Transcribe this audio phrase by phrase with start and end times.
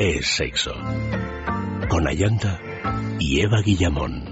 [0.00, 0.72] es sexo.
[1.90, 2.58] Con Ayanta
[3.18, 4.30] y Eva Guillamón.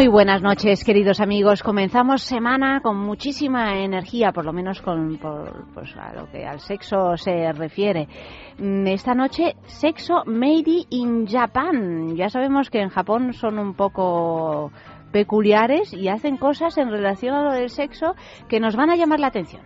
[0.00, 1.62] Muy buenas noches, queridos amigos.
[1.62, 5.18] Comenzamos semana con muchísima energía, por lo menos con
[5.74, 8.08] pues, a lo que al sexo se refiere.
[8.56, 12.16] Mm, esta noche, sexo made in Japan.
[12.16, 14.72] Ya sabemos que en Japón son un poco
[15.12, 18.14] peculiares y hacen cosas en relación a lo del sexo
[18.48, 19.60] que nos van a llamar la atención.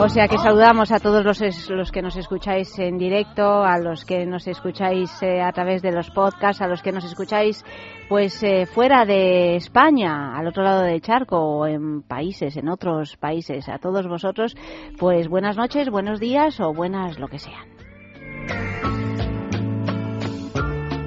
[0.00, 4.04] O sea que saludamos a todos los, los, que nos escucháis en directo, a los
[4.04, 7.64] que nos escucháis eh, a través de los podcasts, a los que nos escucháis
[8.08, 13.16] pues eh, fuera de España, al otro lado del charco o en países, en otros
[13.16, 13.68] países.
[13.68, 14.56] A todos vosotros,
[14.98, 18.97] pues buenas noches, buenos días o buenas lo que sean.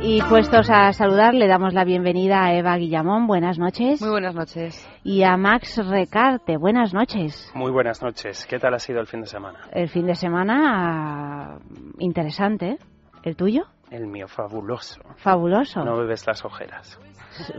[0.03, 3.27] Y puestos a saludar, le damos la bienvenida a Eva Guillamón.
[3.27, 4.01] Buenas noches.
[4.01, 4.89] Muy buenas noches.
[5.03, 6.57] Y a Max Recarte.
[6.57, 7.51] Buenas noches.
[7.53, 8.47] Muy buenas noches.
[8.47, 9.59] ¿Qué tal ha sido el fin de semana?
[9.71, 11.59] El fin de semana
[11.99, 12.79] interesante.
[13.23, 13.65] ¿El tuyo?
[13.91, 15.01] El mío fabuloso.
[15.17, 15.85] Fabuloso.
[15.85, 16.99] No bebes las ojeras.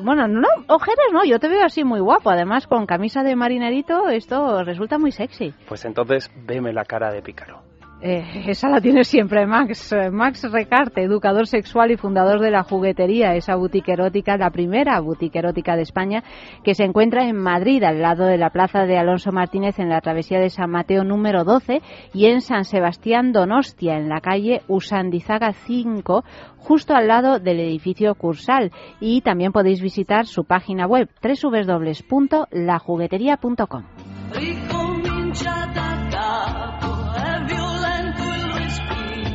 [0.03, 2.31] Bueno, no, ojeras no, yo te veo así muy guapo.
[2.31, 5.55] Además, con camisa de marinerito, esto resulta muy sexy.
[5.69, 7.72] Pues entonces, veme la cara de pícaro.
[8.05, 9.95] Eh, esa la tiene siempre Max.
[10.11, 15.39] Max Recarte, educador sexual y fundador de la juguetería, esa boutique erótica, la primera boutique
[15.39, 16.25] erótica de España,
[16.64, 20.00] que se encuentra en Madrid, al lado de la plaza de Alonso Martínez, en la
[20.00, 21.80] travesía de San Mateo número 12,
[22.12, 26.25] y en San Sebastián Donostia, en la calle Usandizaga 5,
[26.58, 28.73] justo al lado del edificio Cursal.
[28.98, 33.85] Y también podéis visitar su página web www.lajuguetería.com.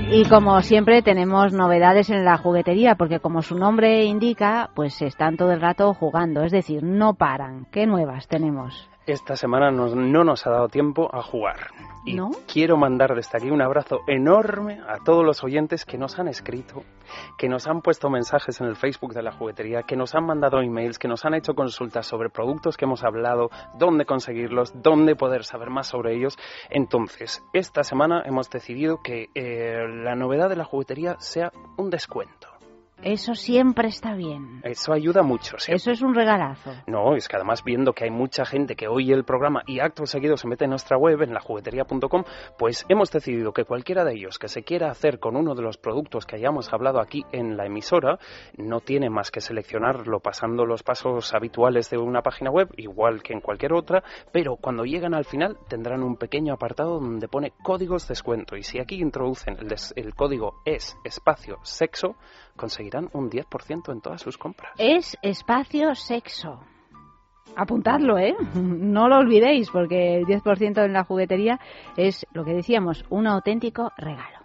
[0.09, 5.35] Y como siempre tenemos novedades en la juguetería, porque como su nombre indica, pues están
[5.35, 7.68] todo el rato jugando, es decir, no paran.
[7.72, 8.90] ¿Qué nuevas tenemos?
[9.07, 11.72] Esta semana no nos ha dado tiempo a jugar.
[12.03, 12.31] Y ¿No?
[12.45, 16.84] quiero mandar desde aquí un abrazo enorme a todos los oyentes que nos han escrito,
[17.38, 20.62] que nos han puesto mensajes en el Facebook de la juguetería, que nos han mandado
[20.62, 25.45] emails, que nos han hecho consultas sobre productos que hemos hablado, dónde conseguirlos, dónde poder
[25.45, 26.38] saber más sobre ellos.
[26.69, 32.56] Entonces, esta semana hemos decidido que eh, la novedad de la juguetería sea un descuento.
[33.03, 34.62] Eso siempre está bien.
[34.63, 35.58] Eso ayuda mucho.
[35.59, 35.72] ¿sí?
[35.72, 36.72] Eso es un regalazo.
[36.88, 40.06] No, es que además viendo que hay mucha gente que oye el programa y acto
[40.06, 42.24] seguido se mete en nuestra web, en lajuguetería.com,
[42.57, 45.78] pues hemos decidido que cualquiera de ellos que se quiera hacer con uno de los
[45.78, 48.18] productos que hayamos hablado aquí en la emisora,
[48.57, 53.34] no tiene más que seleccionarlo pasando los pasos habituales de una página web, igual que
[53.34, 58.07] en cualquier otra, pero cuando llegan al final tendrán un pequeño apartado donde pone códigos
[58.07, 62.16] descuento y si aquí introducen el, el código es espacio sexo,
[62.57, 64.73] conseguirán un 10% en todas sus compras.
[64.78, 66.59] Es espacio sexo.
[67.56, 68.35] Apuntadlo, ¿eh?
[68.56, 71.59] No lo olvidéis, porque el 10% en la juguetería
[71.95, 74.38] es, lo que decíamos, un auténtico regalo.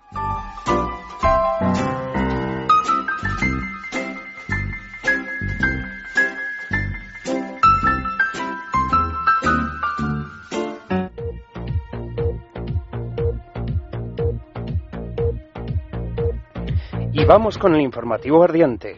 [17.27, 18.97] Vamos con el informativo ardiente.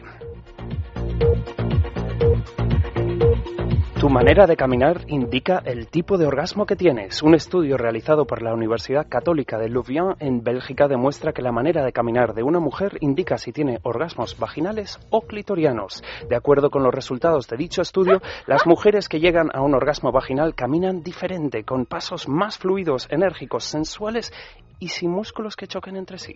[3.99, 7.21] Tu manera de caminar indica el tipo de orgasmo que tienes.
[7.23, 11.83] Un estudio realizado por la Universidad Católica de Louvain en Bélgica demuestra que la manera
[11.83, 16.03] de caminar de una mujer indica si tiene orgasmos vaginales o clitorianos.
[16.27, 20.11] De acuerdo con los resultados de dicho estudio, las mujeres que llegan a un orgasmo
[20.11, 24.33] vaginal caminan diferente, con pasos más fluidos, enérgicos, sensuales
[24.79, 26.35] y sin músculos que choquen entre sí.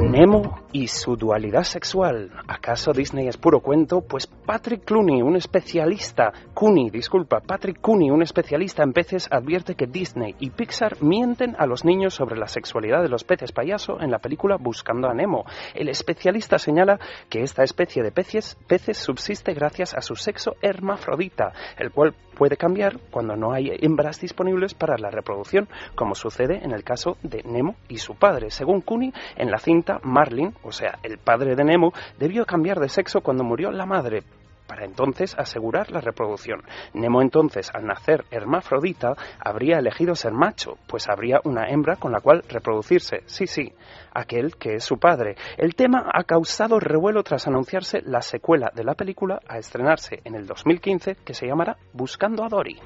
[0.00, 2.30] Nemo y su dualidad sexual.
[2.46, 4.00] ¿Acaso Disney es puro cuento?
[4.00, 9.86] Pues Patrick Clooney, un especialista, Cooney, disculpa, Patrick Cooney, un especialista en peces, advierte que
[9.86, 14.10] Disney y Pixar mienten a los niños sobre la sexualidad de los peces payaso en
[14.10, 15.44] la película Buscando a Nemo.
[15.74, 16.98] El especialista señala
[17.28, 22.56] que esta especie de peces, peces subsiste gracias a su sexo hermafrodita, el cual puede
[22.56, 27.42] cambiar cuando no hay hembras disponibles para la reproducción, como sucede en el caso de
[27.42, 28.50] Nemo y su padre.
[28.50, 32.88] Según Cooney, en la cinta Marlin, o sea, el padre de Nemo, debió cambiar de
[32.88, 34.22] sexo cuando murió la madre.
[34.68, 36.62] Para entonces asegurar la reproducción.
[36.94, 42.20] Nemo entonces, al nacer hermafrodita, habría elegido ser macho, pues habría una hembra con la
[42.20, 43.22] cual reproducirse.
[43.26, 43.72] Sí, sí,
[44.12, 45.36] aquel que es su padre.
[45.56, 50.34] El tema ha causado revuelo tras anunciarse la secuela de la película a estrenarse en
[50.34, 52.78] el 2015 que se llamará Buscando a Dory.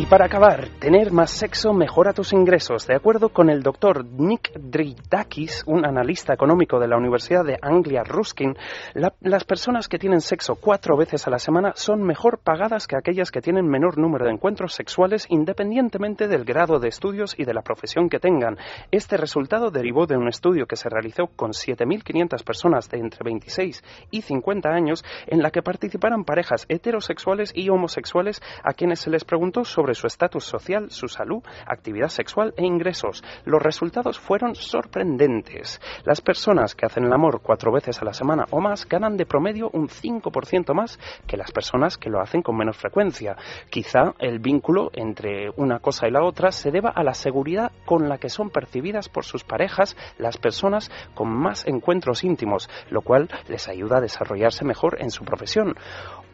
[0.00, 2.86] Y para acabar, tener más sexo mejora tus ingresos.
[2.86, 8.02] De acuerdo con el doctor Nick Dridakis, un analista económico de la Universidad de Anglia
[8.02, 8.56] Ruskin,
[8.94, 13.30] las personas que tienen sexo cuatro veces a la semana son mejor pagadas que aquellas
[13.30, 17.60] que tienen menor número de encuentros sexuales independientemente del grado de estudios y de la
[17.60, 18.56] profesión que tengan.
[18.90, 23.84] Este resultado derivó de un estudio que se realizó con 7.500 personas de entre 26
[24.10, 29.26] y 50 años en la que participaron parejas heterosexuales y homosexuales a quienes se les
[29.26, 33.22] preguntó sobre su estatus social, su salud, actividad sexual e ingresos.
[33.44, 35.80] Los resultados fueron sorprendentes.
[36.04, 39.26] Las personas que hacen el amor cuatro veces a la semana o más ganan de
[39.26, 43.36] promedio un 5% más que las personas que lo hacen con menos frecuencia.
[43.70, 48.08] Quizá el vínculo entre una cosa y la otra se deba a la seguridad con
[48.08, 53.28] la que son percibidas por sus parejas las personas con más encuentros íntimos, lo cual
[53.48, 55.74] les ayuda a desarrollarse mejor en su profesión.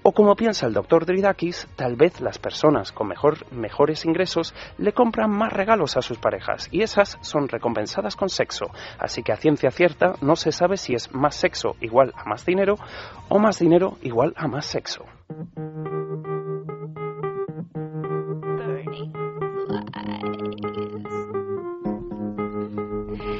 [0.09, 4.93] O como piensa el doctor Dridakis, tal vez las personas con mejor, mejores ingresos le
[4.93, 8.67] compran más regalos a sus parejas y esas son recompensadas con sexo.
[9.01, 12.47] Así que a ciencia cierta no se sabe si es más sexo igual a más
[12.47, 12.77] dinero
[13.29, 15.05] o más dinero igual a más sexo.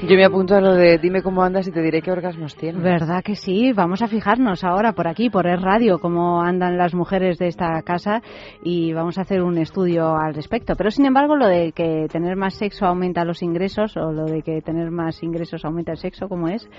[0.07, 2.81] Yo me apunto a lo de dime cómo andas y te diré qué orgasmos tienes.
[2.81, 3.73] ¿Verdad que sí?
[3.73, 7.81] Vamos a fijarnos ahora por aquí, por el radio, cómo andan las mujeres de esta
[7.81, 8.21] casa
[8.63, 10.75] y vamos a hacer un estudio al respecto.
[10.77, 14.43] Pero sin embargo, lo de que tener más sexo aumenta los ingresos o lo de
[14.43, 16.69] que tener más ingresos aumenta el sexo, ¿cómo es?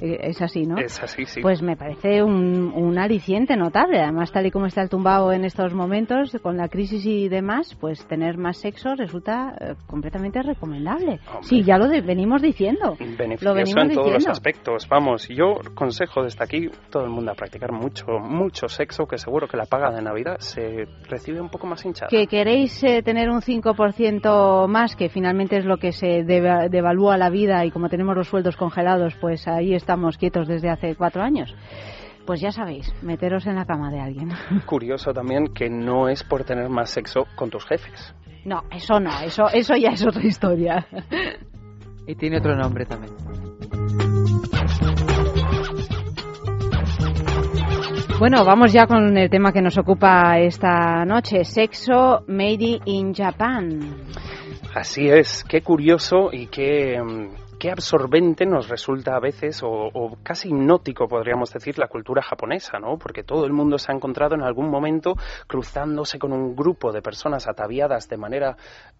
[0.00, 0.78] Eh, es así, ¿no?
[0.78, 1.42] Es así, sí.
[1.42, 4.00] Pues me parece un, un aliciente notable.
[4.00, 7.76] Además, tal y como está el tumbao en estos momentos, con la crisis y demás,
[7.78, 11.20] pues tener más sexo resulta eh, completamente recomendable.
[11.42, 14.88] Sí, ya lo venimos diciendo Beneficioso en todos los aspectos.
[14.88, 19.48] Vamos, yo consejo desde aquí todo el mundo a practicar mucho, mucho sexo, que seguro
[19.48, 22.08] que la paga de Navidad se recibe un poco más hinchada.
[22.08, 27.30] Que queréis eh, tener un 5% más, que finalmente es lo que se devalúa la
[27.30, 31.54] vida y como tenemos los sueldos congelados, pues ahí estamos quietos desde hace cuatro años
[32.28, 34.28] pues ya sabéis, meteros en la cama de alguien.
[34.66, 38.14] Curioso también que no es por tener más sexo con tus jefes.
[38.44, 40.86] No, eso no, eso, eso ya es otra historia.
[42.08, 43.12] Y tiene otro nombre también.
[48.18, 53.78] Bueno, vamos ya con el tema que nos ocupa esta noche, sexo made in Japan.
[54.74, 60.48] Así es, qué curioso y qué, mm, qué absorbente nos resulta a veces, o, casi
[60.48, 62.98] hipnótico podríamos decir, la cultura japonesa, ¿no?
[62.98, 65.14] Porque todo el mundo se ha encontrado en algún momento
[65.46, 68.56] cruzándose con un grupo de personas ataviadas de manera,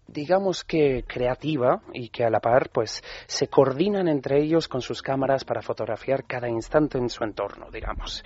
[0.06, 5.02] digamos que creativa y que a la par, pues, se coordinan entre ellos con sus
[5.02, 8.24] cámaras para fotografiar cada instante en su entorno, digamos.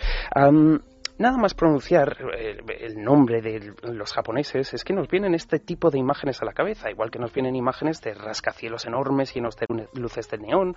[1.18, 5.90] Nada más pronunciar eh, el nombre de los japoneses es que nos vienen este tipo
[5.90, 9.66] de imágenes a la cabeza, igual que nos vienen imágenes de rascacielos enormes llenos de
[9.94, 10.74] luces de neón,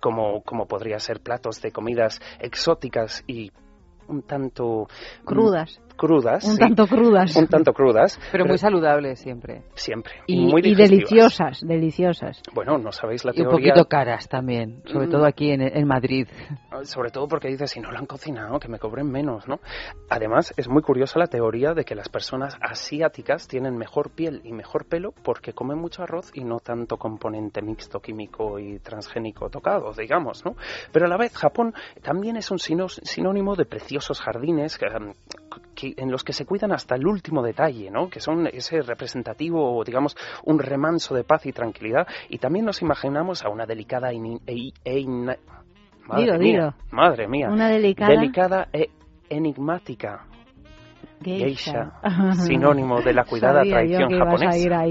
[0.00, 3.52] como, como podría ser platos de comidas exóticas y
[4.08, 4.88] un tanto
[5.24, 6.44] crudas crudas.
[6.44, 7.36] Un tanto crudas.
[7.36, 8.18] Un tanto crudas.
[8.32, 9.62] Pero, muy saludables siempre.
[9.74, 10.14] Siempre.
[10.26, 12.42] Y, muy deliciosas, deliciosas.
[12.52, 13.44] Bueno, no sabéis la teoría.
[13.44, 16.26] Y un poquito caras también, sobre todo aquí en, en, Madrid.
[16.82, 19.60] Sobre todo porque dices, si no lo han cocinado, que me cobren menos, ¿no?
[20.10, 24.52] Además, es muy curiosa la teoría de que las personas asiáticas tienen mejor piel y
[24.52, 29.92] mejor pelo porque comen mucho arroz y no tanto componente mixto químico y transgénico tocado,
[29.92, 30.56] digamos, ¿no?
[30.92, 34.78] Pero a la vez, Japón también es un sinónimo de preciosos jardines
[35.74, 38.08] que en los que se cuidan hasta el último detalle, ¿no?
[38.08, 43.44] que son ese representativo, digamos, un remanso de paz y tranquilidad, y también nos imaginamos
[43.44, 45.06] a una delicada e, e
[46.06, 48.90] madre, mía, madre mía, una delicada, delicada e
[49.28, 50.26] enigmática
[51.22, 51.92] geisha,
[52.32, 54.84] sinónimo de la cuidada tradición japonesa.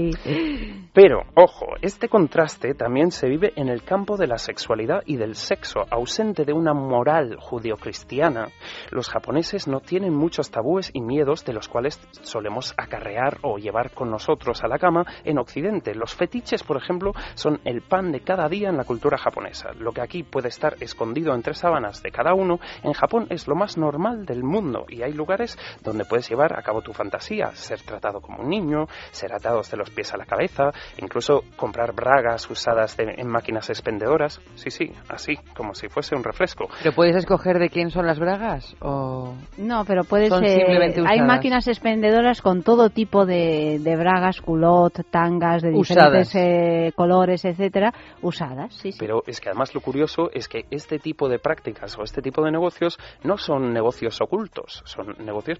[0.94, 5.36] Pero, ojo, este contraste también se vive en el campo de la sexualidad y del
[5.36, 5.80] sexo.
[5.90, 8.48] Ausente de una moral judio-cristiana,
[8.90, 13.92] los japoneses no tienen muchos tabúes y miedos de los cuales solemos acarrear o llevar
[13.92, 15.94] con nosotros a la cama en Occidente.
[15.94, 19.72] Los fetiches, por ejemplo, son el pan de cada día en la cultura japonesa.
[19.78, 23.54] Lo que aquí puede estar escondido entre sábanas de cada uno, en Japón es lo
[23.54, 27.50] más normal del mundo y hay lugares donde puedes puedes llevar a cabo tu fantasía,
[27.54, 31.92] ser tratado como un niño, ser atados de los pies a la cabeza, incluso comprar
[31.92, 34.40] bragas usadas en máquinas expendedoras.
[34.54, 36.68] Sí, sí, así, como si fuese un refresco.
[36.80, 38.76] ¿Pero puedes escoger de quién son las bragas?
[38.80, 39.34] O...
[39.56, 40.32] No, pero puedes.
[40.32, 47.92] hay máquinas expendedoras con todo tipo de, bragas, culot, tangas de diferentes eh, colores, etcétera,
[48.20, 48.74] usadas.
[48.74, 48.98] Sí, sí.
[49.00, 52.44] Pero es que además lo curioso es que este tipo de prácticas o este tipo
[52.44, 55.58] de negocios no son negocios ocultos, son negocios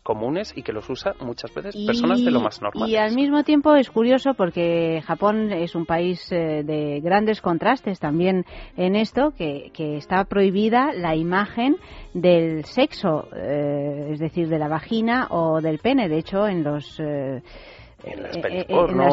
[0.00, 2.88] comunes y que los usa muchas veces personas de lo más normal.
[2.88, 7.98] Y al mismo tiempo es curioso porque Japón es un país eh, de grandes contrastes
[8.00, 8.44] también
[8.76, 11.76] en esto, que, que está prohibida la imagen
[12.14, 16.08] del sexo, eh, es decir, de la vagina o del pene.
[16.08, 17.42] De hecho, en los eh,
[18.04, 18.36] en las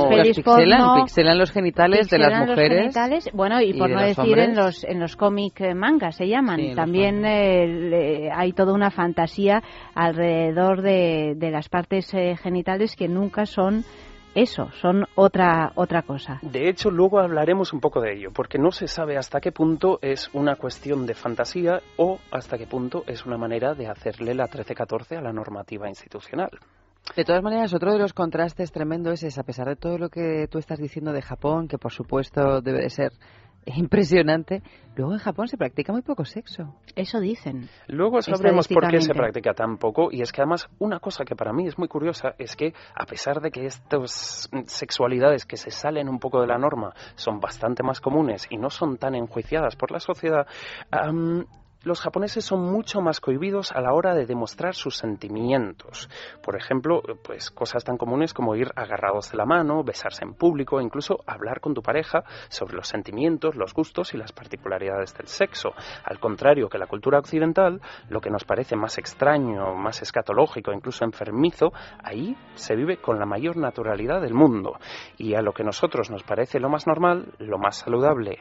[0.05, 2.95] pelis pixelan, los genitales de las mujeres.
[3.33, 6.75] bueno, y, por no decir en los, en los cómic mangas se llaman.
[6.75, 9.61] También eh, hay toda una fantasía
[9.93, 13.83] alrededor de, de las partes eh, genitales que nunca son
[14.35, 16.39] eso, son otra, otra cosa.
[16.41, 19.99] De hecho, luego hablaremos un poco de ello, porque no se sabe hasta qué punto
[20.01, 24.43] es una cuestión de fantasía o hasta qué punto es una manera de hacerle la
[24.45, 26.51] 1314 a la normativa institucional.
[27.15, 30.47] De todas maneras, otro de los contrastes tremendo es, a pesar de todo lo que
[30.49, 33.11] tú estás diciendo de Japón, que por supuesto debe de ser
[33.65, 34.61] impresionante,
[34.95, 36.75] luego en Japón se practica muy poco sexo.
[36.95, 37.69] Eso dicen.
[37.87, 41.35] Luego sabremos por qué se practica tan poco y es que además una cosa que
[41.35, 45.71] para mí es muy curiosa es que a pesar de que estas sexualidades que se
[45.71, 49.75] salen un poco de la norma son bastante más comunes y no son tan enjuiciadas
[49.75, 50.47] por la sociedad,
[51.83, 56.09] los japoneses son mucho más cohibidos a la hora de demostrar sus sentimientos.
[56.43, 60.81] Por ejemplo, pues cosas tan comunes como ir agarrados de la mano, besarse en público,
[60.81, 65.73] incluso hablar con tu pareja sobre los sentimientos, los gustos y las particularidades del sexo.
[66.03, 71.05] Al contrario que la cultura occidental, lo que nos parece más extraño, más escatológico, incluso
[71.05, 71.71] enfermizo,
[72.03, 74.77] ahí se vive con la mayor naturalidad del mundo.
[75.17, 78.39] Y a lo que a nosotros nos parece lo más normal, lo más saludable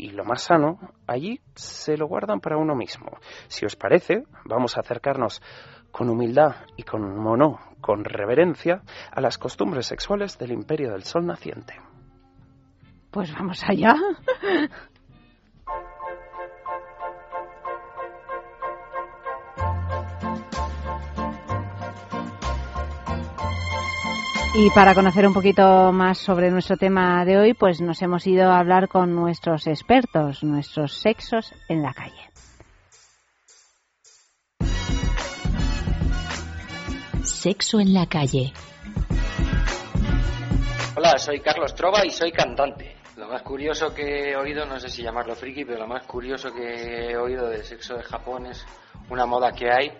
[0.00, 3.18] y lo más sano, allí se lo guardan para uno mismo.
[3.48, 5.42] Si os parece, vamos a acercarnos
[5.90, 11.26] con humildad y con mono, con reverencia, a las costumbres sexuales del imperio del sol
[11.26, 11.74] naciente.
[13.10, 13.94] Pues vamos allá.
[24.52, 28.50] Y para conocer un poquito más sobre nuestro tema de hoy, pues nos hemos ido
[28.50, 32.30] a hablar con nuestros expertos, nuestros sexos en la calle.
[37.22, 38.52] Sexo en la calle.
[40.96, 42.96] Hola, soy Carlos Trova y soy cantante.
[43.18, 46.52] Lo más curioso que he oído, no sé si llamarlo friki, pero lo más curioso
[46.52, 48.66] que he oído de sexo de Japón es
[49.10, 49.92] una moda que hay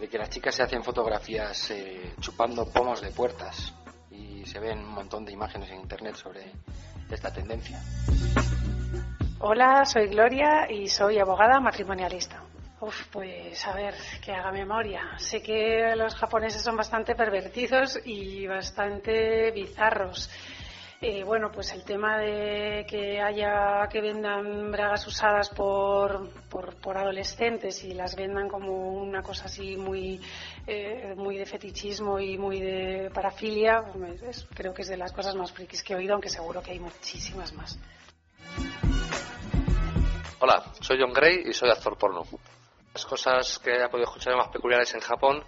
[0.00, 3.74] de que las chicas se hacen fotografías eh, chupando pomos de puertas
[4.44, 6.52] se ven un montón de imágenes en internet sobre
[7.10, 7.80] esta tendencia.
[9.40, 12.42] Hola, soy Gloria y soy abogada matrimonialista.
[12.80, 13.94] Uf, pues a ver,
[14.24, 15.02] que haga memoria.
[15.16, 20.30] Sé que los japoneses son bastante pervertidos y bastante bizarros.
[21.00, 27.84] Eh, bueno, pues el tema de que haya que vendan bragas usadas por, por, adolescentes
[27.84, 30.20] y las vendan como una cosa así muy,
[30.66, 33.84] eh, muy de fetichismo y muy de parafilia,
[34.52, 36.80] creo que es de las cosas más frikis que he oído, aunque seguro que hay
[36.80, 37.78] muchísimas más.
[40.40, 42.24] Hola, soy John Gray y soy actor porno.
[42.92, 45.44] Las cosas que he podido escuchar más peculiares en Japón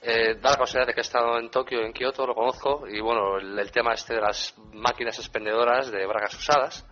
[0.00, 3.00] eh, da la casualidad de que he estado en Tokio, en Kioto, lo conozco, y
[3.00, 6.86] bueno, el, tema este de las máquinas expendedoras de bragas usadas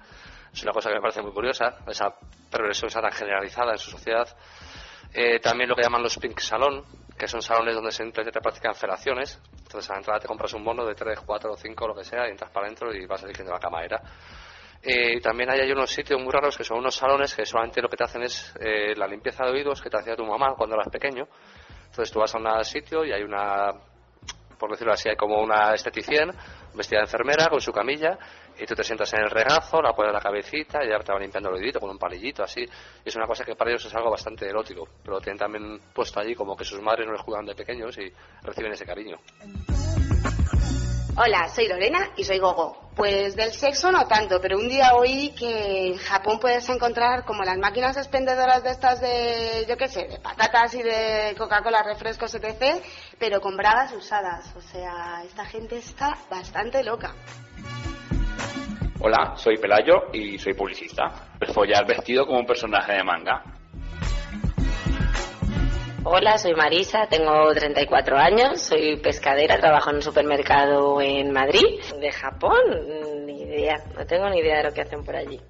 [0.52, 2.14] es una cosa que me parece muy curiosa, esa
[2.50, 4.26] perversión tan generalizada en su sociedad.
[5.12, 6.82] Eh, también lo que llaman los pink salon,
[7.16, 9.40] que son salones donde se practican felaciones.
[9.58, 12.04] Entonces a la entrada te compras un bono de 3, 4 o 5, lo que
[12.04, 14.00] sea, y entras para adentro y vas eligiendo la camarera.
[14.82, 17.96] Eh, también hay, unos sitios muy raros que son unos salones que solamente lo que
[17.96, 20.88] te hacen es eh, la limpieza de oídos que te hacía tu mamá cuando eras
[20.88, 21.26] pequeño
[21.96, 23.72] entonces tú vas a un sitio y hay una,
[24.58, 26.30] por decirlo así, hay como una esteticien
[26.74, 28.18] vestida de enfermera con su camilla
[28.58, 31.22] y tú te sientas en el regazo, la pones la cabecita y ya te van
[31.22, 32.60] limpiando el oídito con un palillito así.
[32.60, 36.20] Y es una cosa que para ellos es algo bastante erótico, pero tienen también puesto
[36.20, 38.12] allí como que sus madres no les juegan de pequeños y
[38.42, 39.16] reciben ese cariño.
[41.18, 42.90] Hola, soy Lorena y soy Gogo.
[42.94, 47.42] Pues del sexo no tanto, pero un día oí que en Japón puedes encontrar como
[47.42, 52.34] las máquinas expendedoras de estas de, yo qué sé, de patatas y de Coca-Cola, refrescos,
[52.34, 52.82] etc.,
[53.18, 54.54] pero con bragas usadas.
[54.56, 57.14] O sea, esta gente está bastante loca.
[59.00, 61.30] Hola, soy Pelayo y soy publicista.
[61.54, 63.55] Follar vestido como un personaje de manga.
[66.08, 71.80] Hola, soy Marisa, tengo 34 años, soy pescadera, trabajo en un supermercado en Madrid.
[72.00, 75.40] De Japón, ni idea, no tengo ni idea de lo que hacen por allí.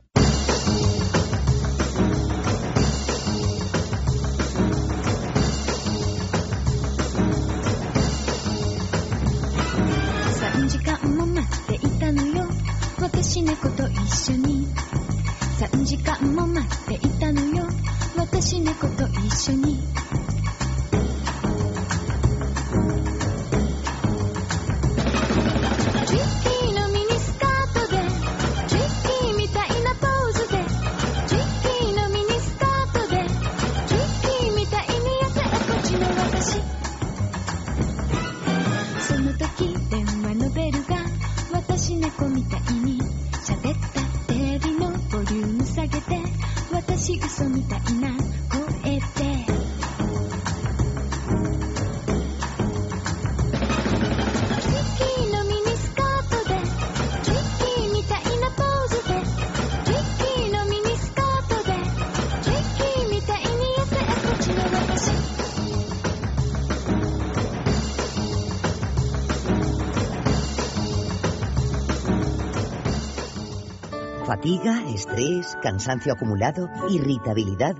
[75.62, 77.76] Cansancio acumulado, irritabilidad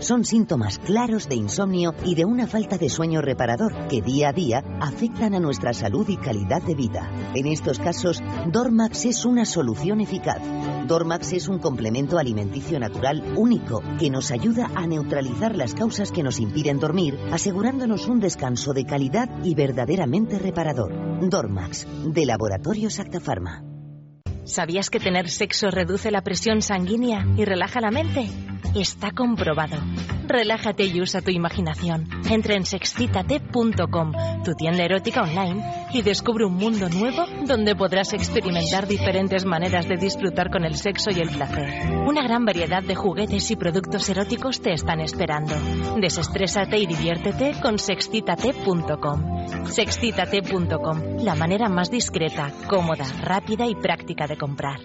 [0.00, 4.32] son síntomas claros de insomnio y de una falta de sueño reparador que día a
[4.32, 7.10] día afectan a nuestra salud y calidad de vida.
[7.34, 10.42] En estos casos, Dormax es una solución eficaz.
[10.86, 16.22] Dormax es un complemento alimenticio natural único que nos ayuda a neutralizar las causas que
[16.22, 20.92] nos impiden dormir, asegurándonos un descanso de calidad y verdaderamente reparador.
[21.28, 23.73] Dormax, de Laboratorio Sactafarma.
[24.44, 28.28] ¿Sabías que tener sexo reduce la presión sanguínea y relaja la mente?
[28.74, 29.76] Está comprobado.
[30.26, 32.08] Relájate y usa tu imaginación.
[32.28, 38.88] Entra en sexcitate.com, tu tienda erótica online, y descubre un mundo nuevo donde podrás experimentar
[38.88, 41.88] diferentes maneras de disfrutar con el sexo y el placer.
[42.06, 45.54] Una gran variedad de juguetes y productos eróticos te están esperando.
[46.00, 49.66] Desestrésate y diviértete con sexcitate.com.
[49.66, 54.80] Sexcitate.com, la manera más discreta, cómoda, rápida y práctica de comprar.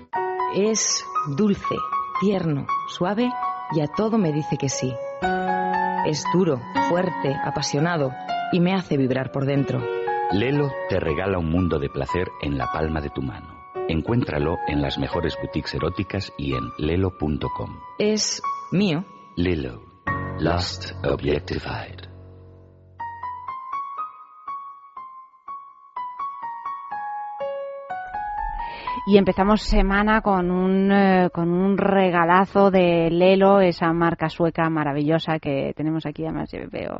[0.55, 1.03] Es
[1.35, 1.75] dulce,
[2.21, 3.29] tierno, suave
[3.71, 4.93] y a todo me dice que sí.
[6.05, 8.11] Es duro, fuerte, apasionado
[8.51, 9.81] y me hace vibrar por dentro.
[10.31, 13.59] Lelo te regala un mundo de placer en la palma de tu mano.
[13.87, 17.79] Encuéntralo en las mejores boutiques eróticas y en lelo.com.
[17.97, 19.03] Es mío.
[19.35, 19.81] Lelo.
[20.39, 22.08] Lost Objectified.
[29.07, 35.39] Y empezamos semana con un, eh, con un regalazo de Lelo, esa marca sueca maravillosa
[35.39, 36.25] que tenemos aquí.
[36.25, 36.99] Además, yo veo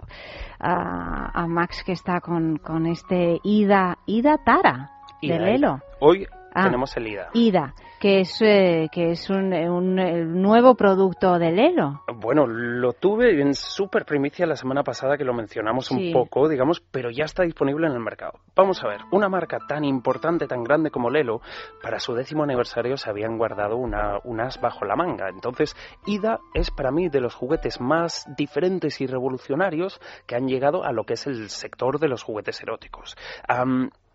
[0.60, 5.80] a, a Max que está con, con este Ida, Ida Tara de Ida, Lelo.
[5.99, 7.29] Hoy Ah, tenemos el IDA.
[7.33, 12.01] Ida, que es, eh, que es un, un- el nuevo producto de Lelo.
[12.15, 16.07] Bueno, lo tuve en súper primicia la semana pasada que lo mencionamos Sí.
[16.07, 18.33] un poco, digamos, pero ya está disponible en el mercado.
[18.55, 21.41] Vamos a ver, una marca tan importante, tan grande como Lelo,
[21.81, 25.29] para su décimo aniversario se habían guardado una, un as bajo la manga.
[25.29, 30.83] Entonces, Ida es para mí de los juguetes más diferentes y revolucionarios que han llegado
[30.83, 33.15] a lo que es el sector de los juguetes eróticos.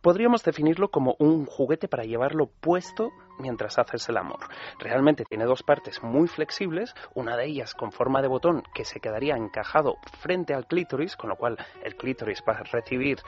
[0.05, 4.41] Podríamos definirlo como un juguete para llevarlo puesto mientras haces el amor.
[4.79, 9.01] Realmente tiene dos partes muy flexibles, una de ellas con forma de botón que se
[9.01, 13.19] quedaría encajado frente al clítoris, con lo cual el clítoris va a recibir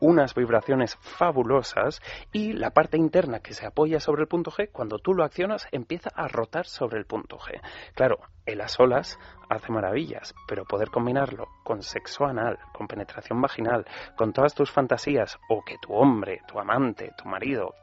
[0.00, 2.00] unas vibraciones fabulosas
[2.32, 5.66] y la parte interna que se apoya sobre el punto G, cuando tú lo accionas
[5.72, 7.60] empieza a rotar sobre el punto G.
[7.94, 13.86] Claro, el a solas hace maravillas, pero poder combinarlo con sexo anal, con penetración vaginal,
[14.16, 17.74] con todas tus fantasías o que tu hombre, tu amante, tu marido,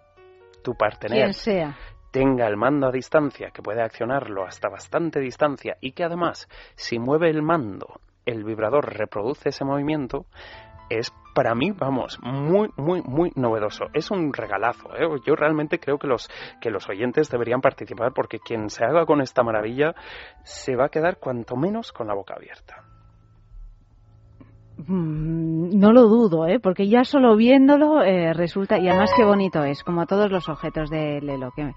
[0.63, 1.77] tu partener Quien sea.
[2.11, 6.97] tenga el mando a distancia, que puede accionarlo hasta bastante distancia y que además, si
[6.97, 10.25] mueve el mando, el vibrador reproduce ese movimiento,
[10.89, 13.85] es para mí, vamos, muy, muy, muy novedoso.
[13.93, 14.95] Es un regalazo.
[14.95, 15.07] ¿eh?
[15.25, 16.29] Yo realmente creo que los,
[16.61, 19.95] que los oyentes deberían participar porque quien se haga con esta maravilla
[20.43, 22.83] se va a quedar cuanto menos con la boca abierta.
[24.87, 26.59] Mm, No lo dudo, ¿eh?
[26.59, 30.89] porque ya solo viéndolo eh, resulta, y además qué bonito es, como todos los objetos
[30.89, 31.73] de Lelo, qué,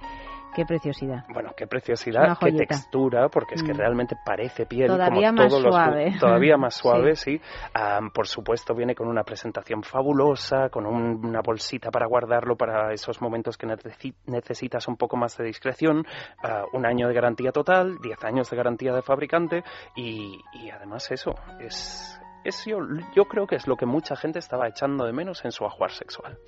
[0.54, 1.24] qué preciosidad.
[1.32, 3.76] Bueno, qué preciosidad, qué textura, porque es que Mm.
[3.76, 4.86] realmente parece piel.
[4.88, 6.14] Todavía como más todos los suave.
[6.20, 7.40] todavía más suave, sí.
[7.74, 12.92] Am, por supuesto, viene con una presentación fabulosa, con un- una bolsita para guardarlo para
[12.92, 16.04] esos momentos que necesi- necesitas un poco más de discreción.
[16.42, 19.62] ah, un año de garantía total, 10 años de garantía de fabricante
[19.94, 22.78] y, y además eso, es Eso
[23.12, 25.90] yo creo que es lo que mucha gente estaba echando de menos en su ajuar
[25.90, 26.38] sexual.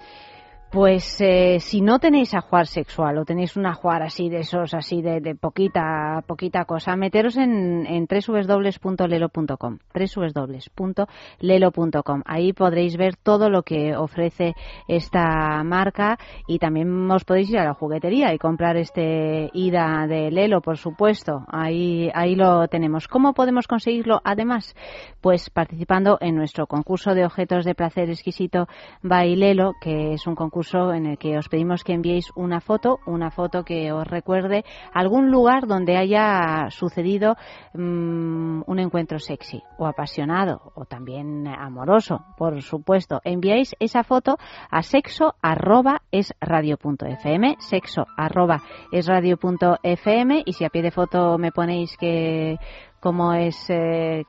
[0.71, 5.01] Pues eh, si no tenéis ajuar sexual o tenéis un ajuar así de esos, así
[5.01, 12.23] de, de poquita, poquita cosa, meteros en, en www.lelo.com, www.lelo.com.
[12.27, 14.55] Ahí podréis ver todo lo que ofrece
[14.89, 20.31] esta marca y también os podéis ir a la juguetería y comprar este ida de
[20.31, 21.47] Lelo, por supuesto.
[21.49, 23.09] Ahí, ahí lo tenemos.
[23.09, 24.21] ¿Cómo podemos conseguirlo?
[24.23, 24.77] Además,
[25.23, 28.69] pues participando en nuestro concurso de objetos de placer exquisito
[29.03, 30.58] Bailelo, que es un concurso
[30.95, 35.31] en el que os pedimos que enviéis una foto, una foto que os recuerde algún
[35.31, 37.37] lugar donde haya sucedido
[37.75, 43.21] mm, un encuentro sexy o apasionado o también amoroso, por supuesto.
[43.23, 44.37] Enviáis esa foto
[44.69, 51.39] a sexo arroba es radio.fm, sexo arroba es radio.fm y si a pie de foto
[51.39, 52.59] me ponéis que
[53.01, 54.25] cómo es, eh,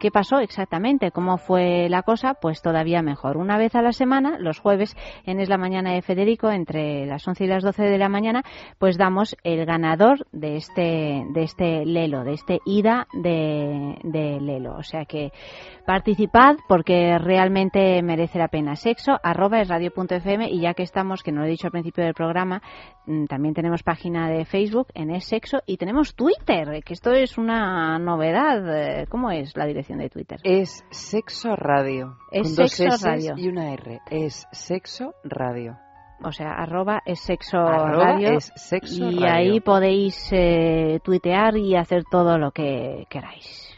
[0.00, 3.36] qué, pasó exactamente, cómo fue la cosa, pues todavía mejor.
[3.36, 7.26] Una vez a la semana, los jueves, en Es la Mañana de Federico, entre las
[7.26, 8.42] 11 y las 12 de la mañana,
[8.78, 14.76] pues damos el ganador de este, de este Lelo, de este ida de, de Lelo.
[14.76, 15.32] O sea que
[15.90, 18.76] participad porque realmente merece la pena.
[18.76, 22.04] Sexo, arroba es radio.fm y ya que estamos, que no lo he dicho al principio
[22.04, 22.62] del programa,
[23.06, 27.38] mm, también tenemos página de Facebook en Es Sexo y tenemos Twitter, que esto es
[27.38, 29.06] una novedad.
[29.08, 30.38] ¿Cómo es la dirección de Twitter?
[30.42, 32.16] Es Sexo Radio.
[32.32, 33.34] Es con Sexo dos Radio.
[33.36, 34.00] y una R.
[34.10, 35.78] Es Sexo Radio.
[36.22, 38.36] O sea, arroba es sexo Arroba radio.
[38.36, 39.32] es sexo y radio.
[39.32, 43.74] ahí podéis eh, tuitear y hacer todo lo que queráis.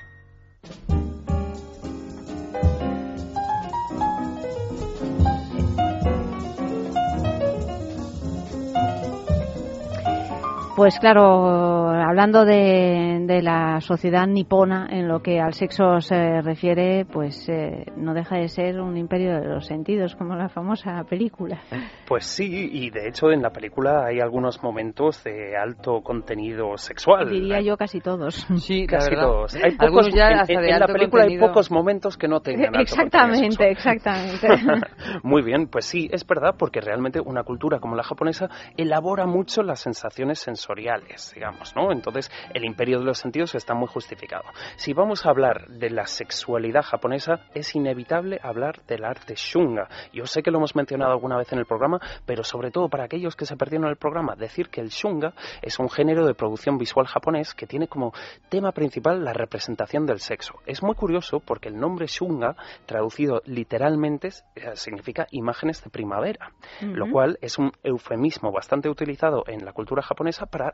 [10.75, 17.05] Pues claro, hablando de, de la sociedad nipona en lo que al sexo se refiere,
[17.05, 21.61] pues eh, no deja de ser un imperio de los sentidos, como la famosa película.
[22.09, 27.29] Pues sí, y de hecho en la película hay algunos momentos de alto contenido sexual.
[27.29, 28.35] Diría yo casi todos.
[28.57, 29.55] Sí, Casi la todos.
[29.57, 31.45] Hay Algunos pocos, ya en, hasta en- de en la película contenido.
[31.45, 34.49] hay pocos momentos que no tengan alto Exactamente, exactamente.
[35.23, 39.63] Muy bien, pues sí, es verdad, porque realmente una cultura como la japonesa elabora mucho
[39.63, 41.93] las sensaciones sensoriales, digamos, ¿no?
[41.93, 44.45] Entonces, el imperio de los sentidos está muy justificado.
[44.77, 49.89] Si vamos a hablar de la sexualidad japonesa, es inevitable hablar del arte shunga.
[50.13, 53.05] Yo sé que lo hemos mencionado alguna vez en el programa, pero sobre todo para
[53.05, 56.79] aquellos que se perdieron el programa, decir que el shunga es un género de producción
[56.79, 58.13] visual japonés que tiene como
[58.49, 60.55] tema principal la representación del sexo.
[60.67, 62.57] Es muy curioso porque el nombre shunga,
[62.87, 69.65] traducido literalmente, eh, significa imágenes de primavera, lo cual es un eufemismo bastante utilizado en
[69.65, 70.71] la cultura japonesa para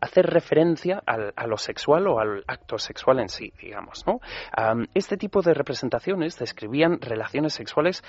[0.00, 4.20] hacer referencia al- a lo sexual o al acto sexual en sí, digamos, ¿no?
[4.92, 8.02] Este tipo de representaciones describían relaciones sexuales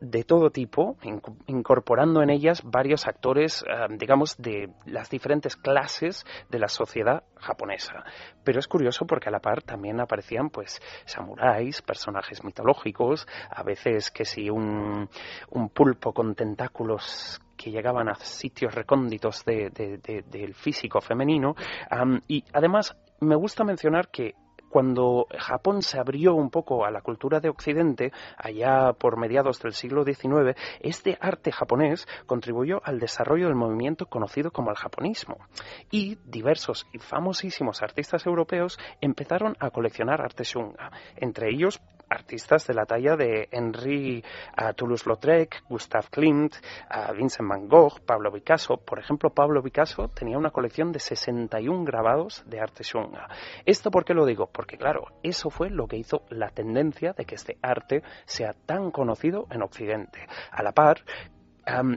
[0.00, 6.24] de todo tipo, inc- incorporando en ellas varios actores, am, digamos, de las diferentes clases
[6.48, 8.04] de la sociedad japonesa.
[8.44, 14.10] Pero es curioso porque a la par también aparecían, pues, samuráis, personajes mitológicos, a veces
[14.10, 15.08] que si un,
[15.50, 21.54] un pulpo con tentáculos que llegaban a sitios recónditos de- de- de- del físico femenino.
[22.26, 24.34] y además me gusta mencionar que
[24.70, 29.72] cuando Japón se abrió un poco a la cultura de Occidente, allá por mediados del
[29.74, 35.36] siglo XIX, este arte japonés contribuyó al desarrollo del movimiento conocido como el japonismo.
[35.90, 42.74] Y diversos y famosísimos artistas europeos empezaron a coleccionar arte shunga, entre ellos artistas de
[42.74, 44.22] la talla de Henri
[44.56, 46.54] ah, Toulouse-Lautrec, Gustave Klimt,
[46.90, 48.76] ah, Vincent Van Gogh, Pablo Picasso.
[48.76, 53.28] Por ejemplo, Pablo Picasso tenía una colección de 61 grabados de arte shunga.
[53.64, 54.48] ¿Esto por qué lo digo?
[54.52, 58.90] Porque claro, eso fue lo que hizo la tendencia de que este arte sea tan
[58.90, 60.26] conocido en Occidente.
[60.50, 61.04] A la par,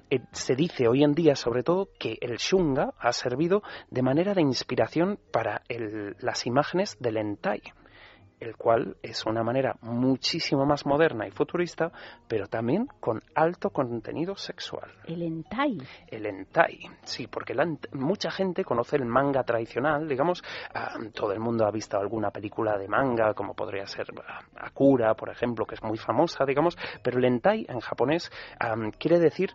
[0.10, 4.34] eh, se dice hoy en día, sobre todo, que el shunga ha servido de manera
[4.34, 7.62] de inspiración para el- las imágenes del hentai,
[8.43, 11.91] el cual es una manera muchísimo más moderna y futurista,
[12.27, 14.91] pero también con alto contenido sexual.
[15.06, 15.77] El hentai.
[16.08, 21.39] El hentai, sí, porque la mucha gente conoce el manga tradicional, digamos, ah, todo el
[21.39, 25.75] mundo ha visto alguna película de manga, como podría ser ah, Akira, por ejemplo, que
[25.75, 29.51] es muy famosa, digamos, pero el hentai en japonés am, quiere decir,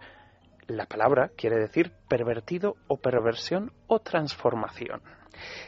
[0.67, 5.01] la palabra quiere decir pervertido o perversión o transformación.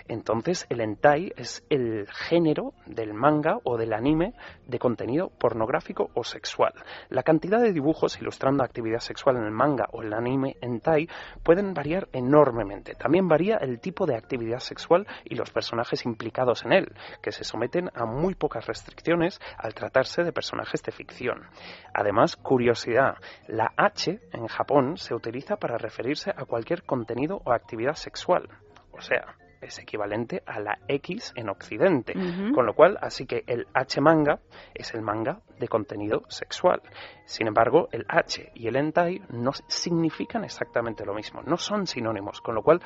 [0.09, 4.35] Entonces, el hentai es el género del manga o del anime
[4.67, 6.73] de contenido pornográfico o sexual.
[7.09, 11.09] La cantidad de dibujos ilustrando actividad sexual en el manga o el anime hentai
[11.43, 12.95] pueden variar enormemente.
[12.95, 16.93] También varía el tipo de actividad sexual y los personajes implicados en él,
[17.23, 21.47] que se someten a muy pocas restricciones al tratarse de personajes de ficción.
[21.95, 27.95] Además, curiosidad, la H en Japón se utiliza para referirse a cualquier contenido o actividad
[27.95, 28.49] sexual.
[28.93, 32.15] O sea, es equivalente a la X en Occidente.
[32.55, 34.41] Con lo cual, así que el H manga
[34.75, 36.83] es el manga de contenido sexual.
[37.25, 42.41] Sin embargo, el H y el hentai no significan exactamente lo mismo, no son sinónimos.
[42.41, 42.81] Con lo cual,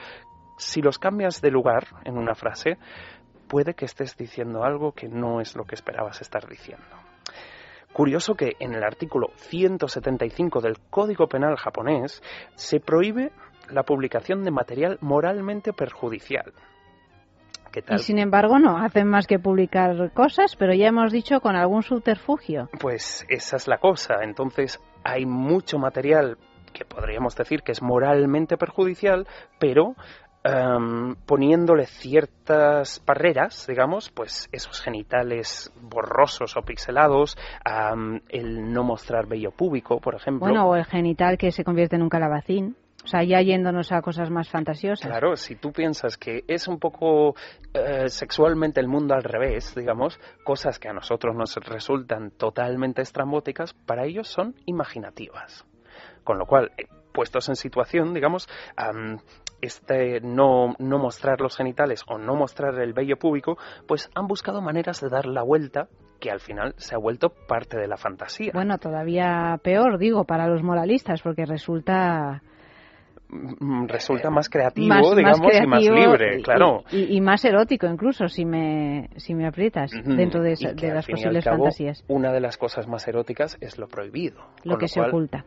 [0.59, 2.79] si los cambias de lugar en una frase,
[3.49, 6.85] puede que estés diciendo algo que no es lo que esperabas estar diciendo.
[7.93, 12.21] Curioso que en el artículo 175 del Código Penal japonés
[12.57, 13.31] se prohíbe
[13.71, 16.53] la publicación de material moralmente perjudicial.
[17.73, 17.97] ¿Qué tal?
[17.97, 21.83] Y sin embargo no hacen más que publicar cosas, pero ya hemos dicho con algún
[21.83, 22.69] subterfugio.
[22.79, 24.23] Pues esa es la cosa.
[24.23, 26.39] Entonces hay mucho material
[26.73, 29.27] que podríamos decir que es moralmente perjudicial,
[29.59, 29.95] pero
[30.43, 37.37] em, poniéndole ciertas barreras, digamos, pues esos genitales borrosos o pixelados,
[38.29, 40.47] el no mostrar vello púbico, por ejemplo.
[40.47, 42.77] Bueno, o el genital que se convierte en un calabacín.
[43.05, 45.07] O sea, ya yéndonos a cosas más fantasiosas.
[45.07, 47.35] Claro, si tú piensas que es un poco
[47.75, 53.75] eh, sexualmente el mundo al revés, digamos, cosas que a nosotros nos resultan totalmente estrambóticas,
[53.75, 55.67] para ellos son imaginativas.
[56.25, 58.49] Con lo cual, eh, puestos en situación, digamos,
[59.61, 64.61] este no, no mostrar los genitales o no mostrar el vello público, pues han buscado
[64.61, 65.89] maneras de dar la vuelta
[66.21, 68.51] que al final se ha vuelto parte de la fantasía.
[68.55, 72.43] Bueno, todavía peor, digo, para los moralistas, porque resulta
[73.87, 76.85] resulta más creativo, digamos, y más libre, claro.
[76.91, 80.57] Y, más erótico incluso, si me, si me aprietas, dentro de,
[80.93, 82.05] las posibles fantasías.
[82.09, 84.41] Una de las cosas más eróticas es lo prohibido.
[84.65, 85.45] Lo que se oculta.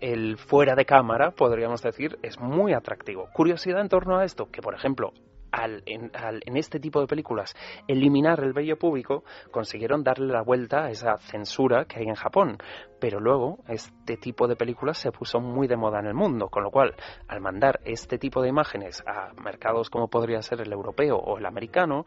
[0.00, 3.28] El fuera de cámara, podríamos decir, es muy atractivo.
[3.32, 5.12] Curiosidad en torno a esto, que por ejemplo,
[5.52, 6.10] al, en,
[6.56, 7.54] este tipo de películas
[7.86, 12.58] eliminar el vello público, consiguieron darle la vuelta a esa censura que hay en Japón.
[12.98, 16.62] Pero luego este tipo de películas se puso muy de moda en el mundo, con
[16.62, 16.94] lo cual
[17.28, 21.46] al mandar este tipo de imágenes a mercados como podría ser el europeo o el
[21.46, 22.06] americano,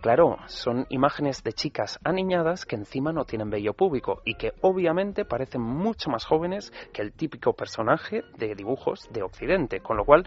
[0.00, 5.24] claro, son imágenes de chicas aniñadas que encima no tienen vello público y que obviamente
[5.24, 10.26] parecen mucho más jóvenes que el típico personaje de dibujos de Occidente, con lo cual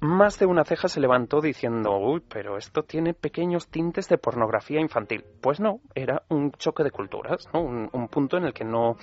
[0.00, 4.80] más de una ceja se levantó diciendo, uy, pero esto tiene pequeños tintes de pornografía
[4.80, 5.24] infantil.
[5.40, 8.96] Pues no, era un choque de culturas, un, un punto en el que no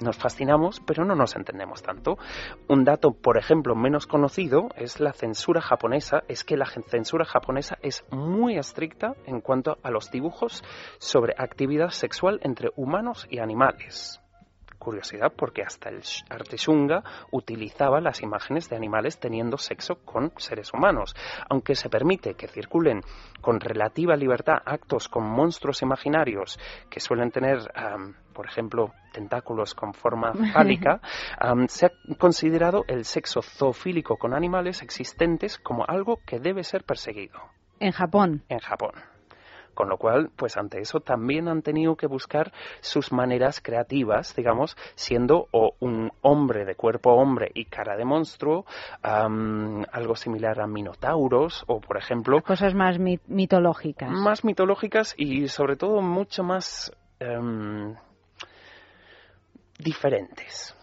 [0.00, 2.18] nos fascinamos, pero no nos entendemos tanto.
[2.68, 7.78] Un dato, por ejemplo, menos conocido es la censura japonesa, es que la censura japonesa
[7.82, 10.62] es muy estricta en cuanto a los dibujos
[10.98, 14.20] sobre actividad sexual entre humanos y animales
[14.78, 20.72] curiosidad porque hasta el arte shunga utilizaba las imágenes de animales teniendo sexo con seres
[20.72, 21.14] humanos.
[21.48, 23.02] Aunque se permite que circulen
[23.40, 26.58] con relativa libertad actos con monstruos imaginarios
[26.90, 27.58] que suelen tener,
[28.32, 31.00] por ejemplo, tentáculos con forma fálica,
[31.68, 37.40] se ha considerado el sexo zoofílico con animales existentes como algo que debe ser perseguido.
[37.78, 38.42] En Japón.
[38.48, 38.92] En Japón.
[39.76, 44.74] Con lo cual, pues ante eso también han tenido que buscar sus maneras creativas, digamos,
[44.94, 48.64] siendo o un hombre de cuerpo hombre y cara de monstruo,
[49.02, 52.40] algo similar a minotauros o, por ejemplo...
[52.40, 54.10] Cosas más mitológicas.
[54.10, 57.94] Más mitológicas y sobre todo mucho más em,
[59.78, 60.74] diferentes.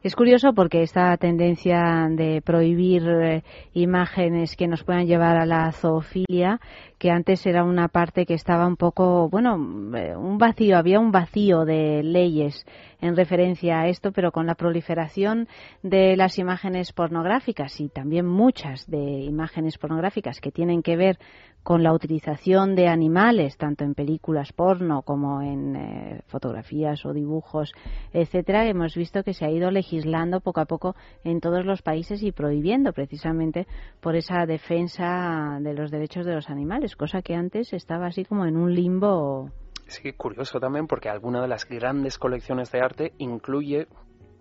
[0.00, 5.72] Es curioso porque esta tendencia de prohibir eh, imágenes que nos puedan llevar a la
[5.72, 6.60] zoofilia,
[6.98, 9.54] que antes era una parte que estaba un poco, bueno,
[9.96, 12.66] eh, un vacío, había un vacío de leyes
[13.00, 15.48] en referencia a esto, pero con la proliferación
[15.82, 21.18] de las imágenes pornográficas y también muchas de imágenes pornográficas que tienen que ver
[21.62, 27.72] con la utilización de animales, tanto en películas porno como en eh, fotografías o dibujos,
[28.12, 32.22] etcétera, hemos visto que se ha ido legislando poco a poco en todos los países
[32.22, 33.66] y prohibiendo precisamente
[34.00, 38.46] por esa defensa de los derechos de los animales, cosa que antes estaba así como
[38.46, 39.50] en un limbo
[39.88, 43.88] Sí, curioso también porque alguna de las grandes colecciones de arte incluye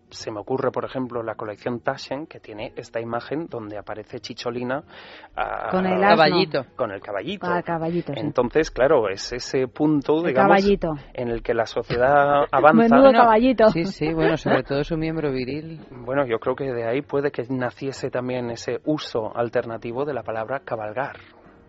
[0.10, 4.84] se me ocurre, por ejemplo, la colección Taschen, que tiene esta imagen donde aparece Chicholina
[5.70, 6.66] con el caballito.
[6.76, 7.46] Con el caballito.
[7.48, 10.64] Ah, caballito Entonces, claro, es ese punto, digamos,
[11.14, 12.96] en el que la sociedad avanza.
[12.96, 13.70] Menudo caballito.
[13.70, 15.82] Sí, sí, bueno, sobre todo su miembro viril.
[15.92, 20.24] Bueno, yo creo que de ahí puede que naciese también ese uso alternativo de la
[20.24, 21.18] palabra cabalgar.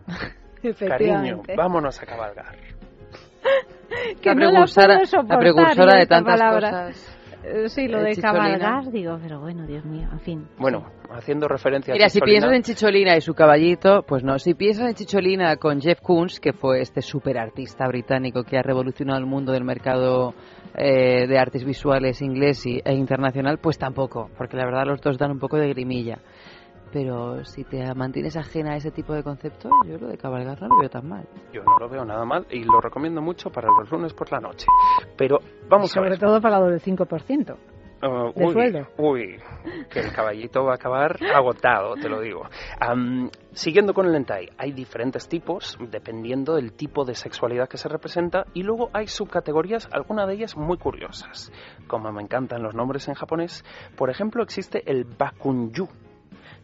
[0.87, 2.55] Cariño, vámonos a cabalgar.
[4.21, 6.69] que La no la precursora- puedo soportar la precursora yo de esta tantas palabra.
[6.87, 7.15] cosas.
[7.41, 8.57] Eh, Sí, lo Eh, de Chicholina.
[8.59, 10.47] cabalgar, digo, pero bueno, Dios mío, en fin.
[10.57, 14.37] Bueno, haciendo referencia Mira, a si Chicholina, piensas en Chicholina y su caballito, pues no.
[14.39, 19.19] Si piensas en Chicholina con Jeff Koons, que fue este superartista británico que ha revolucionado
[19.19, 20.33] el mundo del mercado
[20.75, 25.17] eh, de artes visuales inglés y- e internacional, pues tampoco, porque la verdad los dos
[25.17, 26.19] dan un poco de grimilla.
[26.91, 30.69] Pero si te mantienes ajena a ese tipo de conceptos, yo lo de cabalgar no
[30.69, 31.27] lo veo tan mal.
[31.53, 34.39] yo no lo veo nada mal y lo recomiendo mucho para los lunes por la
[34.39, 34.65] noche.
[35.17, 36.19] Pero vamos a Sobre ver.
[36.19, 37.55] todo pagado del 5%.
[38.01, 38.87] Uh, de uy, sueldo.
[38.97, 39.35] uy,
[39.89, 42.43] que el caballito va a acabar agotado, te lo digo.
[42.79, 47.89] Am, siguiendo con el hentai, hay diferentes tipos dependiendo del tipo de sexualidad que se
[47.89, 51.51] representa y luego hay subcategorías, algunas de ellas muy curiosas.
[51.87, 53.65] Como me encantan los nombres en japonés,
[53.97, 55.89] por ejemplo existe el bakunju,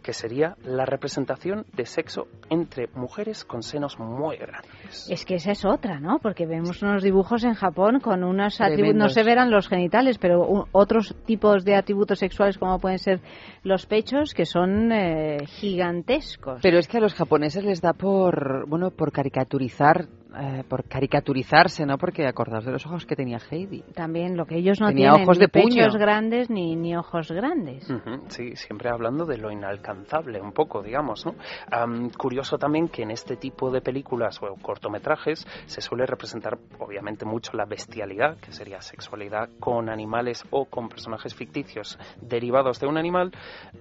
[0.06, 5.10] que sería la representación de sexo entre mujeres con senos muy grandes.
[5.10, 6.20] Es que esa es otra, ¿no?
[6.20, 10.68] Porque vemos unos dibujos en Japón con unos atributos, no se verán los genitales, pero
[10.72, 13.20] otros tipos de atributos sexuales como pueden ser
[13.63, 16.60] los pechos que son eh, gigantescos.
[16.62, 20.06] Pero es que a los japoneses les da por, bueno, por caricaturizar,
[20.38, 21.98] eh, por caricaturizarse, ¿no?
[21.98, 23.84] Porque acordaos de los ojos que tenía Heidi.
[23.93, 25.91] También lo que ellos no Tenía tienen ojos ni de puño.
[25.98, 27.88] grandes ni, ni ojos grandes.
[28.28, 31.36] Sí, siempre hablando de lo inalcanzable, un poco, digamos, ¿no?
[31.71, 37.26] Am, curioso también que en este tipo de películas o cortometrajes se suele representar, obviamente,
[37.26, 42.98] mucho la bestialidad, que sería sexualidad con animales o con personajes ficticios derivados de un
[42.98, 43.32] animal,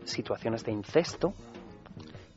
[0.04, 1.32] situaciones de incesto.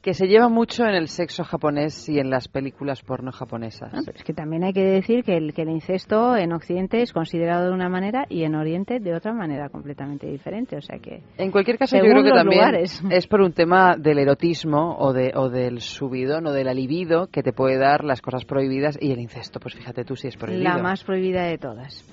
[0.08, 3.92] Que se lleva mucho en el sexo japonés y en las películas porno japonesas.
[3.94, 7.02] Ah, pero es que también hay que decir que el, que el incesto en Occidente
[7.02, 10.78] es considerado de una manera y en Oriente de otra manera completamente diferente.
[10.78, 11.24] O sea que.
[11.38, 13.04] En cualquier caso, yo creo que también lugares.
[13.12, 17.44] es por un tema del erotismo o, de, o del subidón o del libido que
[17.44, 20.64] te puede dar las cosas prohibidas y el incesto, pues fíjate tú si es prohibido.
[20.64, 22.06] La más prohibida de todas.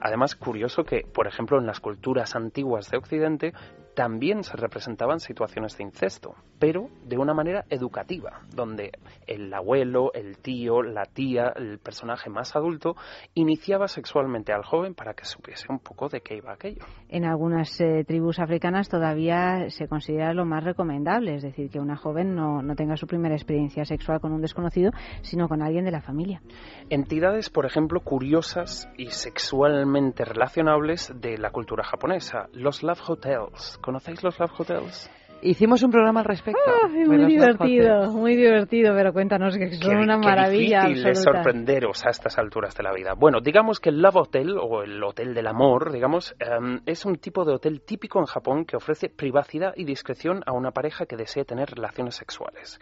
[0.00, 3.52] Además, curioso que, por ejemplo, en las culturas antiguas de Occidente
[3.94, 8.92] también se representaban situaciones de incesto, pero de una manera educativa, donde
[9.26, 12.96] el abuelo, el tío, la tía, el personaje más adulto,
[13.34, 16.84] iniciaba sexualmente al joven para que supiese un poco de qué iba aquello.
[17.08, 21.96] En algunas eh, tribus africanas todavía se considera lo más recomendable, es decir, que una
[21.96, 25.90] joven no, no tenga su primera experiencia sexual con un desconocido, sino con alguien de
[25.90, 26.42] la familia.
[26.88, 33.79] Entidades, por ejemplo, curiosas y sexualmente relacionables de la cultura japonesa, los love hotels.
[33.80, 35.10] ¿Conocéis los love hotels?
[35.42, 36.60] Hicimos un programa al respecto.
[36.84, 41.06] Ay, de muy divertido, muy divertido, pero cuéntanos que son Qué- una qué maravilla difícil
[41.08, 43.14] es sorprenderos a estas alturas de la vida.
[43.16, 47.16] Bueno, digamos que el Love Hotel o el Hotel del Amor, digamos, em, es un
[47.16, 51.16] tipo de hotel típico en Japón que ofrece privacidad y discreción a una pareja que
[51.16, 52.78] desee tener relaciones sexuales.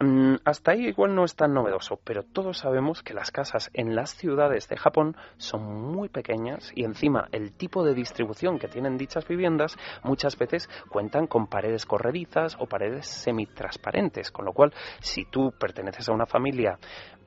[0.00, 3.94] Mm, hasta ahí igual no es tan novedoso, pero todos sabemos que las casas en
[3.94, 8.96] las ciudades de Japón son muy pequeñas y encima el tipo de distribución que tienen
[8.96, 15.26] dichas viviendas muchas veces cuentan con paredes corredizas o paredes semitransparentes, con lo cual si
[15.26, 16.78] tú perteneces a una familia,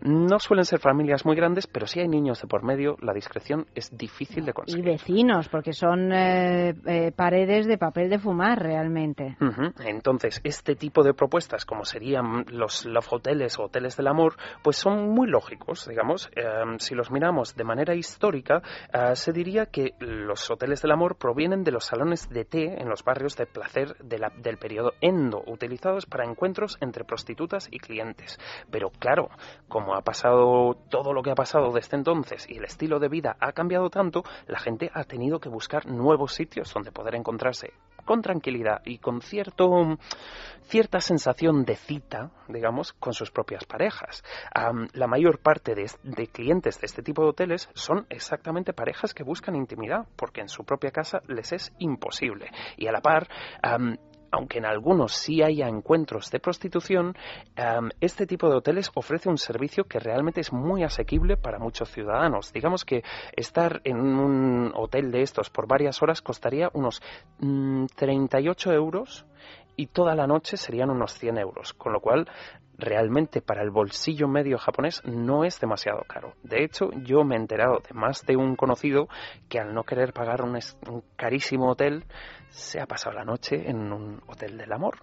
[0.03, 3.65] no suelen ser familias muy grandes, pero si hay niños de por medio, la discreción
[3.73, 4.85] es difícil de Y conseguir.
[4.85, 9.37] vecinos, porque son eh, eh, paredes de papel de fumar realmente.
[9.85, 14.77] Entonces, este tipo de propuestas, como serían los love hoteles o hoteles del amor, pues
[14.77, 16.29] son muy lógicos, digamos.
[16.35, 18.61] Em, si los miramos de manera histórica,
[18.93, 22.89] eh, se diría que los hoteles del amor provienen de los salones de té en
[22.89, 27.79] los barrios de placer de la- del periodo Endo, utilizados para encuentros entre prostitutas y
[27.79, 28.37] clientes.
[28.71, 29.29] Pero claro,
[29.67, 33.35] como ha pasado todo lo que ha pasado desde entonces y el estilo de vida
[33.39, 37.73] ha cambiado tanto, la gente ha tenido que buscar nuevos sitios donde poder encontrarse
[38.05, 39.97] con tranquilidad y con cierto
[40.63, 44.23] cierta sensación de cita, digamos, con sus propias parejas.
[44.93, 49.13] La mayor parte de, es- de clientes de este tipo de hoteles son exactamente parejas
[49.13, 52.49] que buscan intimidad, porque en su propia casa les es imposible.
[52.77, 53.27] Y a la par,
[54.33, 57.15] aunque en algunos sí haya encuentros de prostitución,
[57.55, 61.91] am, este tipo de hoteles ofrece un servicio que realmente es muy asequible para muchos
[61.91, 62.51] ciudadanos.
[62.51, 63.03] Digamos que
[63.35, 67.01] estar en un hotel de estos por varias horas costaría unos
[67.39, 69.25] mm, 38 euros
[69.75, 72.27] y toda la noche serían unos 100 euros, con lo cual
[72.83, 76.33] realmente para el bolsillo medio japonés no es demasiado caro.
[76.43, 79.07] De hecho, yo me he enterado de más de un conocido
[79.49, 82.03] que al no querer pagar un, es- un carísimo hotel
[82.49, 84.97] se ha pasado la noche en un hotel del amor.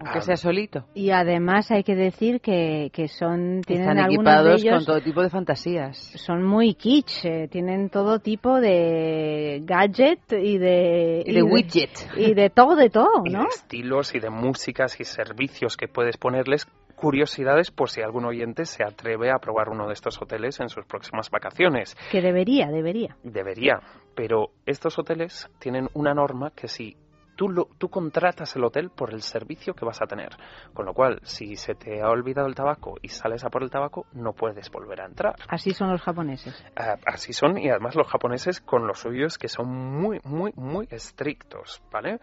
[0.00, 0.84] Aunque Ah, sea solito.
[0.94, 5.00] Y además hay que decir que, que son tienen Están algunos de ellos con todo
[5.00, 5.96] tipo de fantasías.
[5.96, 11.90] son muy kitsch, eh, tienen todo tipo de gadget y de Y de widget.
[12.16, 13.44] y de todo de todo, y ¿no?
[13.44, 16.66] de estilos y de músicas y servicios que puedes ponerles
[17.00, 20.84] curiosidades por si algún oyente se atreve a probar uno de estos hoteles en sus
[20.84, 21.96] próximas vacaciones.
[22.12, 23.16] Que debería, debería.
[23.22, 23.80] Debería,
[24.14, 26.98] pero estos hoteles tienen una norma que si
[27.36, 30.36] tú, lo, tú contratas el hotel por el servicio que vas a tener.
[30.74, 33.70] Con lo cual, si se te ha olvidado el tabaco y sales a por el
[33.70, 35.36] tabaco, no puedes volver a entrar.
[35.48, 36.62] Así son los japoneses.
[36.76, 40.86] Ah, así son, y además los japoneses con los suyos que son muy, muy, muy
[40.90, 42.20] estrictos, ¿vale?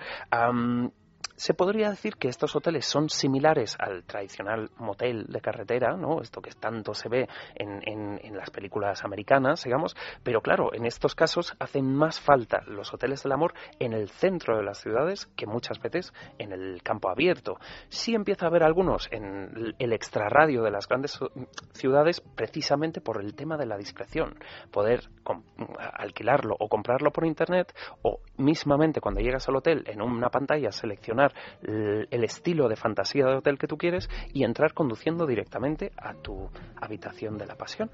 [1.36, 6.21] Se podría decir que estos hoteles son similares al tradicional motel de carretera, ¿no?
[6.21, 7.78] Esto que tanto se ve en,
[8.36, 13.32] las películas americanas, digamos, pero claro, en estos casos hacen más falta los hoteles del
[13.32, 17.57] amor en el centro de las ciudades que muchas veces en el campo abierto.
[17.89, 21.19] Sí empieza a haber algunos en el extrarradio de las grandes
[21.73, 24.38] ciudades precisamente por el tema de la discreción,
[24.71, 25.09] poder
[25.93, 27.73] alquilarlo o comprarlo por internet
[28.03, 30.71] o mismamente cuando llegas al hotel en una pantalla
[31.26, 36.13] el, el estilo de fantasía de hotel que tú quieres y entrar conduciendo directamente a
[36.13, 37.89] tu habitación de la pasión.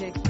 [0.00, 0.23] magic.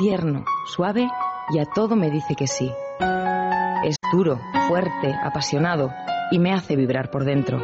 [0.00, 1.06] Tierno, suave
[1.50, 2.72] y a todo me dice que sí.
[3.84, 5.90] Es duro, fuerte, apasionado
[6.30, 7.60] y me hace vibrar por dentro.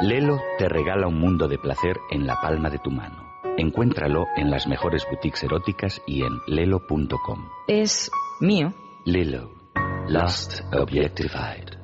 [0.00, 3.28] Lelo te regala un mundo de placer en la palma de tu mano.
[3.56, 7.48] Encuéntralo en las mejores boutiques eróticas y en lelo.com.
[7.66, 8.10] Es
[8.40, 8.72] mío.
[9.04, 9.50] Lelo.
[10.08, 11.80] Lost Objectified.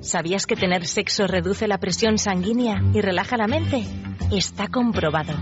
[0.00, 3.84] ¿Sabías que tener sexo reduce la presión sanguínea y relaja la mente?
[4.32, 5.34] Está comprobado.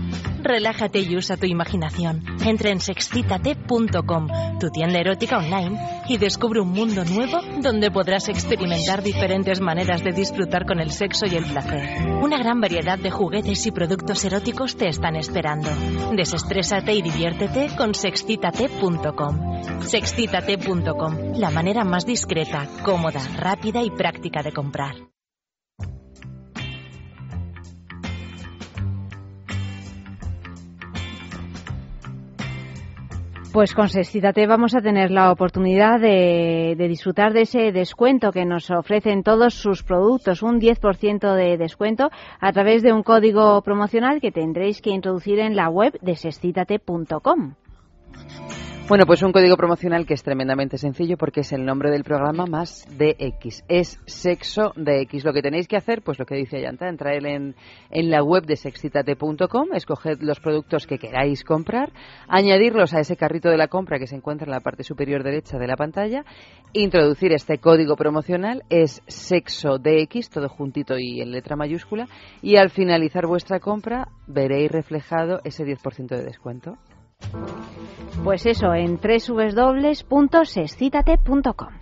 [0.47, 2.23] Relájate y usa tu imaginación.
[2.45, 4.27] Entra en sexcitate.com,
[4.61, 5.77] tu tienda erótica online,
[6.07, 11.25] y descubre un mundo nuevo donde podrás experimentar diferentes maneras de disfrutar con el sexo
[11.25, 12.07] y el placer.
[12.21, 15.69] Una gran variedad de juguetes y productos eróticos te están esperando.
[16.15, 19.81] Desestrésate y diviértete con sexcitate.com.
[19.81, 24.95] Sexcitate.com, la manera más discreta, cómoda, rápida y práctica de comprar.
[33.53, 38.69] Pues con Sexcítate vamos a tener la oportunidad de, disfrutar de ese descuento que nos
[38.69, 44.31] ofrecen todos sus productos, un 10% de descuento a través de un código promocional que
[44.31, 47.55] tendréis que introducir en la web de sexcítate.com.
[48.87, 52.45] Bueno, pues un código promocional que es tremendamente sencillo porque es el nombre del programa
[52.45, 53.65] más DX.
[53.67, 55.25] Es sexo DX.
[55.25, 57.53] Lo que tenéis que hacer, pues lo que dice Ayanta, entrar en,
[57.89, 61.91] en la web de sexcitate.com, escoger los productos que queráis comprar,
[62.29, 65.57] añadirlos a ese carrito de la compra que se encuentra en la parte superior derecha
[65.57, 66.23] de la pantalla,
[66.71, 72.07] introducir este código promocional, es sexo DX, todo juntito y en letra mayúscula,
[72.41, 76.77] y al finalizar vuestra compra veréis reflejado ese 10% de descuento.
[78.23, 81.73] Pues eso, en www.sexcitate.com.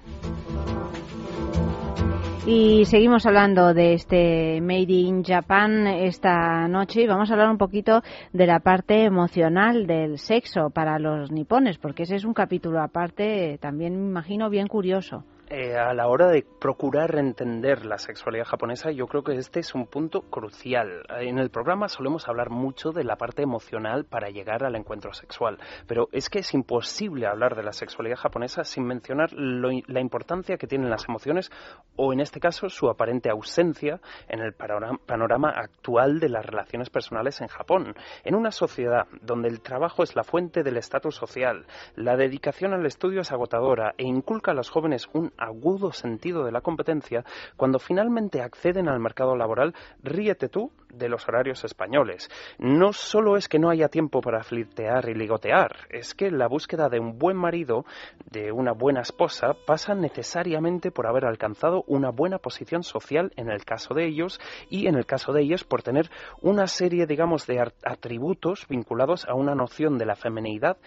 [2.45, 7.57] Y seguimos hablando de este Made in Japan esta noche y vamos a hablar un
[7.57, 12.83] poquito de la parte emocional del sexo para los nipones, porque ese es un capítulo
[12.83, 15.23] aparte, también me imagino bien curioso.
[15.47, 19.75] Eh, a la hora de procurar entender la sexualidad japonesa, yo creo que este es
[19.75, 21.03] un punto crucial.
[21.19, 25.59] En el programa solemos hablar mucho de la parte emocional para llegar al encuentro sexual,
[25.85, 30.65] pero es que es imposible hablar de la sexualidad japonesa sin mencionar la importancia que
[30.65, 31.51] tienen las emociones
[31.95, 36.89] o, en este caso, su aparente ausencia en el panorama, panorama actual de las relaciones
[36.89, 37.93] personales en Japón.
[38.23, 42.87] En una sociedad donde el trabajo es la fuente del estatus social, la dedicación al
[42.87, 47.23] estudio es agotadora e inculca a los jóvenes un agudo sentido de la competencia,
[47.55, 49.73] cuando finalmente acceden al mercado laboral,
[50.03, 52.29] ríete tú de los horarios españoles.
[52.57, 56.89] No solo es que no haya tiempo para flirtear y ligotear, es que la búsqueda
[56.89, 57.85] de un buen marido,
[58.31, 63.65] de una buena esposa, pasa necesariamente por haber alcanzado una buena posición social en el
[63.65, 64.39] caso de ellos
[64.69, 66.09] y en el caso de ellos por tener
[66.41, 70.77] una serie, digamos, de atributos vinculados a una noción de la feminidad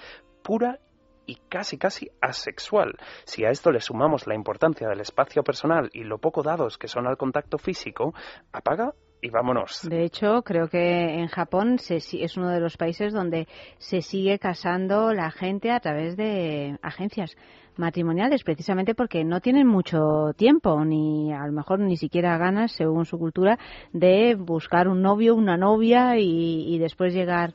[0.43, 0.79] pura
[1.29, 2.97] y casi casi asexual.
[3.25, 6.89] Si a esto le sumamos la importancia del espacio personal y lo poco dados que
[6.89, 8.15] son al contacto físico,
[8.51, 9.87] apaga y vámonos.
[9.89, 14.39] De hecho, creo que en Japón se es uno de los países donde se sigue
[14.39, 17.37] casando la gente a través de agencias
[17.77, 19.99] matrimoniales, precisamente porque no tienen mucho
[20.37, 23.59] tiempo, ni a lo mejor ni siquiera ganas, según su cultura,
[23.93, 27.55] de buscar un novio, una novia y después llegar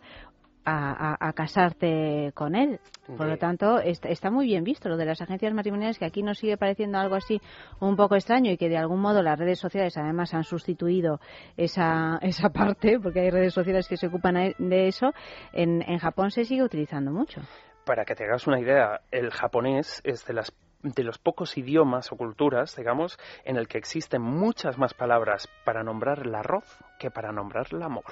[0.65, 2.79] a, a- a casarte con él.
[3.17, 6.23] Por lo tanto, está, está muy bien visto lo de las agencias matrimoniales, que aquí
[6.23, 7.41] nos sigue pareciendo algo así
[7.81, 11.19] un poco extraño y que de algún modo las redes sociales además han sustituido
[11.57, 15.11] esa, esa parte, porque hay redes sociales que se ocupan de eso.
[15.51, 17.41] En, en Japón se sigue utilizando mucho.
[17.85, 20.53] Para que te hagas una idea, el japonés es de las
[20.83, 25.81] de los pocos idiomas o culturas, digamos, en el que existen muchas más palabras para
[25.81, 28.03] nombrar el arroz que para nombrar el amor.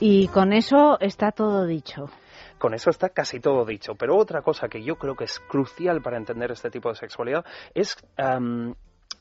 [0.00, 2.10] Y con eso está todo dicho.
[2.58, 3.94] Con eso está casi todo dicho.
[3.94, 7.44] Pero otra cosa que yo creo que es crucial para entender este tipo de sexualidad
[7.74, 8.74] es am,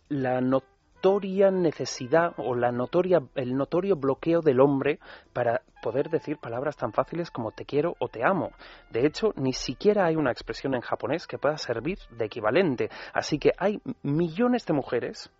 [0.10, 4.99] la notoria necesidad o la notoria, el notorio bloqueo del hombre
[5.34, 8.51] para poder decir palabras tan fáciles como te quiero o te amo.
[8.89, 12.89] De hecho, ni siquiera hay una expresión en japonés que pueda servir de equivalente.
[13.14, 15.32] Así que hay millones de mujeres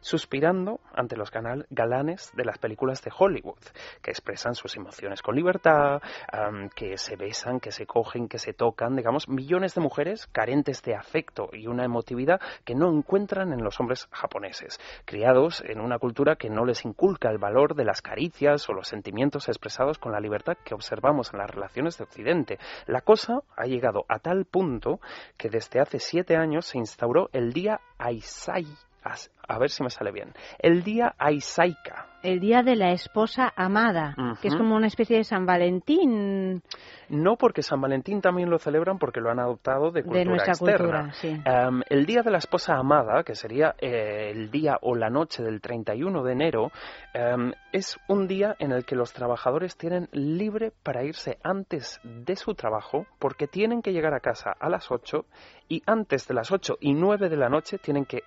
[0.00, 3.58] suspirando ante los galanes de las películas de Hollywood,
[4.02, 6.00] que expresan sus emociones con libertad,
[6.74, 10.94] que se besan, que se cogen, que se tocan, digamos, millones de mujeres carentes de
[10.94, 16.36] afecto y una emotividad que no encuentran en los hombres japoneses, criados en una cultura
[16.36, 20.20] que no les inculca el valor de las caricias o los sentimientos expresados con la
[20.20, 22.58] libertad que observamos en las relaciones de Occidente.
[22.86, 25.00] La cosa ha llegado a tal punto
[25.36, 28.66] que desde hace siete años se instauró el día Aisai,
[29.48, 32.06] a ver si me sale bien, el día Aisaika.
[32.20, 36.62] El Día de la Esposa Amada, que es como una especie de San Valentín
[37.08, 40.52] No porque San Valentín también lo celebran porque lo han adoptado de cultura de nuestra
[40.52, 40.78] externa.
[40.78, 41.12] cultura.
[41.12, 41.28] Sí.
[41.28, 45.44] Em, el Día de la Esposa Amada, que sería eh, el día o la noche
[45.44, 46.72] del 31 de enero,
[47.14, 52.34] em, es un día en el que los trabajadores tienen libre para irse antes de
[52.34, 55.24] su trabajo porque tienen que llegar a casa a las 8
[55.68, 58.22] y antes de las 8 y 9 de la noche tienen que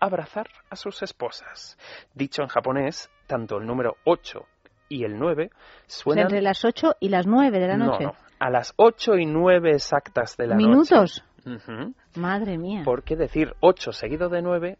[0.00, 1.76] abrazar a sus esposas.
[2.14, 4.44] Dicho en japonés, tanto el número 8
[4.88, 6.24] y el 9 O sea, suenan...
[6.24, 8.04] entre las 8 y las 9 de la noche.
[8.04, 8.16] No, no.
[8.38, 11.24] A las 8 y 9 exactas de la ¿Minutos?
[11.44, 11.56] noche.
[11.56, 11.94] Ujú.
[12.16, 12.82] Madre mía.
[12.84, 14.78] Porque decir 8 seguido de 9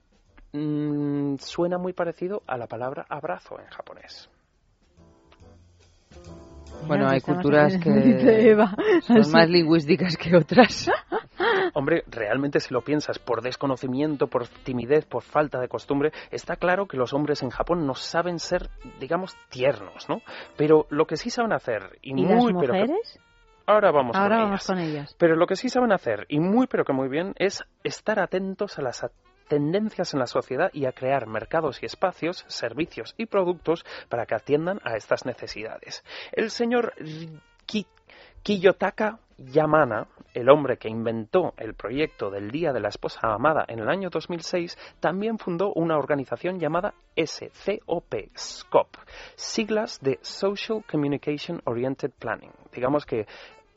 [0.52, 4.30] mm, suena muy parecido a la palabra abrazo en japonés.
[6.86, 8.56] Bueno, hay culturas que
[9.02, 10.90] son más lingüísticas que otras.
[11.74, 16.86] Hombre, realmente si lo piensas por desconocimiento, por timidez, por falta de costumbre, está claro
[16.86, 18.68] que los hombres en Japón no saben ser,
[19.00, 20.22] digamos, tiernos, ¿no?
[20.56, 23.18] Pero lo que sí saben hacer, y, ¿Y muy, las pero que- mujeres?
[23.66, 24.66] Ahora vamos Ahora con vamos ellas.
[24.66, 25.16] con ellas.
[25.18, 28.78] Pero lo que sí saben hacer, y muy pero que muy bien, es estar atentos
[28.78, 29.04] a las
[29.46, 34.34] tendencias en la sociedad y a crear mercados y espacios, servicios y productos para que
[34.34, 36.02] atiendan a estas necesidades.
[36.32, 36.94] El señor
[37.66, 37.86] Ki-
[38.42, 43.78] Kiyotaka Yamana, el hombre que inventó el proyecto del Día de la Esposa Amada en
[43.78, 48.14] el año 2006, también fundó una organización llamada SCOP,
[49.36, 52.52] siglas de Social Communication Oriented Planning.
[52.72, 53.26] Digamos que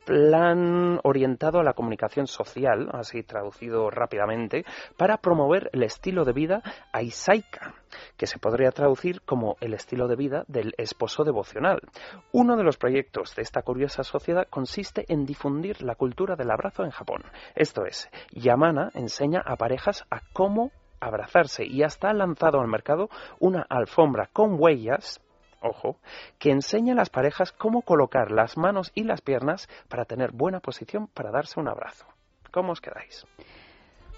[0.04, 4.64] plan orientado a la comunicación social, así traducido rápidamente,
[4.96, 7.74] para promover el estilo de vida aisaika,
[8.16, 11.80] que se podría traducir como el estilo de vida del esposo devocional.
[12.32, 16.84] Uno de los proyectos de esta curiosa sociedad consiste en difundir la cultura del abrazo
[16.84, 17.22] en Japón.
[17.54, 23.08] Esto es, Yamana enseña a parejas a cómo abrazarse y hasta ha lanzado al mercado
[23.40, 25.20] una alfombra con huellas
[25.62, 25.96] ojo,
[26.38, 30.60] que enseña a las parejas cómo colocar las manos y las piernas para tener buena
[30.60, 32.06] posición para darse un abrazo.
[32.50, 33.26] ¿Cómo os quedáis?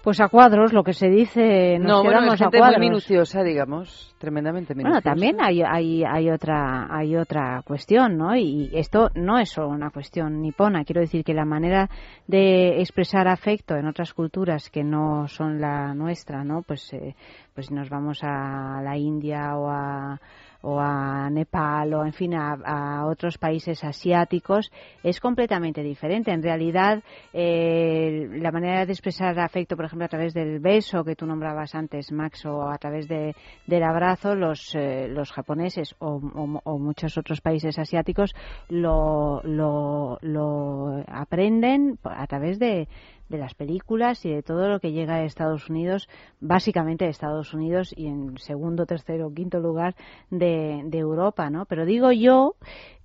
[0.05, 2.61] Pues a cuadros, lo que se dice, nos no, bueno, quedamos es a gente muy
[2.61, 2.79] cuadros.
[2.79, 5.01] minuciosa, digamos, tremendamente minuciosa.
[5.01, 8.35] Bueno, también hay, hay, hay, otra, hay otra cuestión, ¿no?
[8.35, 10.83] Y esto no es solo una cuestión nipona.
[10.85, 11.89] Quiero decir que la manera
[12.27, 16.61] de expresar afecto en otras culturas que no son la nuestra, ¿no?
[16.61, 17.15] Pues, eh,
[17.55, 20.19] pues nos vamos a la India o a
[20.67, 24.71] o a Nepal o en fin a, otros países asiáticos
[25.03, 26.31] es completamente diferente.
[26.31, 27.03] En realidad
[27.33, 31.75] eh, la manera de expresar afecto, por ejemplo, a través del beso que tú nombrabas
[31.75, 33.35] antes, Max, o a través de,
[33.67, 38.33] del abrazo, los, eh, los japoneses o, o- o muchos otros países asiáticos
[38.69, 42.87] lo, lo, lo aprenden a través de,
[43.29, 46.07] de las películas y de todo lo que llega de Estados Unidos,
[46.39, 49.95] básicamente de Estados Unidos y en segundo, tercero, quinto lugar
[50.29, 51.65] de, de Europa, ¿no?
[51.65, 52.55] Pero digo yo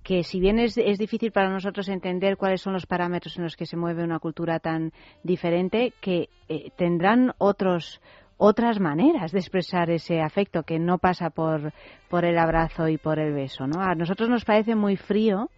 [0.03, 3.55] que si bien es, es difícil para nosotros entender cuáles son los parámetros en los
[3.55, 4.91] que se mueve una cultura tan
[5.23, 8.01] diferente, que eh, tendrán otros
[8.43, 11.73] otras maneras de expresar ese afecto que no pasa por,
[12.09, 13.79] por el abrazo y por el beso, ¿no?
[13.81, 15.51] A nosotros nos parece muy frío,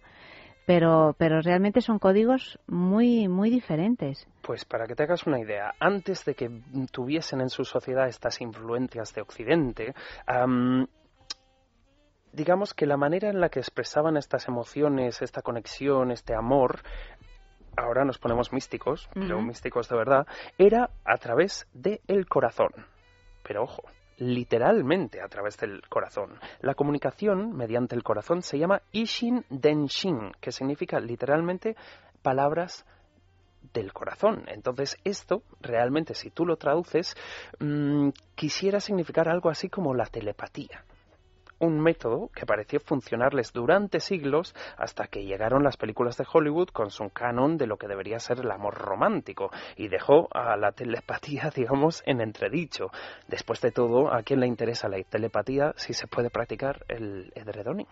[0.66, 4.26] pero, pero realmente son códigos muy, muy diferentes.
[4.42, 6.50] Pues para que te hagas una idea, antes de que
[6.90, 9.94] tuviesen en su sociedad estas influencias de Occidente,
[10.26, 10.86] am,
[12.32, 16.80] digamos que la manera en la que expresaban estas emociones, esta conexión, este amor,
[17.76, 20.26] ahora nos ponemos místicos, pero místicos de verdad,
[20.58, 22.70] era a través del corazón.
[23.42, 23.82] Pero ojo,
[24.18, 26.38] literalmente a través del corazón.
[26.60, 31.76] La comunicación mediante el corazón se llama Ishin Denshin, que significa literalmente
[32.22, 32.84] palabras
[33.72, 34.44] del corazón.
[34.48, 37.16] Entonces, esto realmente, si tú lo traduces,
[37.58, 40.84] mm, quisiera significar algo así como la telepatía.
[41.58, 46.90] Un método que pareció funcionarles durante siglos hasta que llegaron las películas de Hollywood con
[46.90, 51.50] su canon de lo que debería ser el amor romántico y dejó a la telepatía,
[51.54, 52.90] digamos, en entredicho.
[53.28, 57.88] Después de todo, ¿a quién le interesa la telepatía si se puede practicar el edredoning?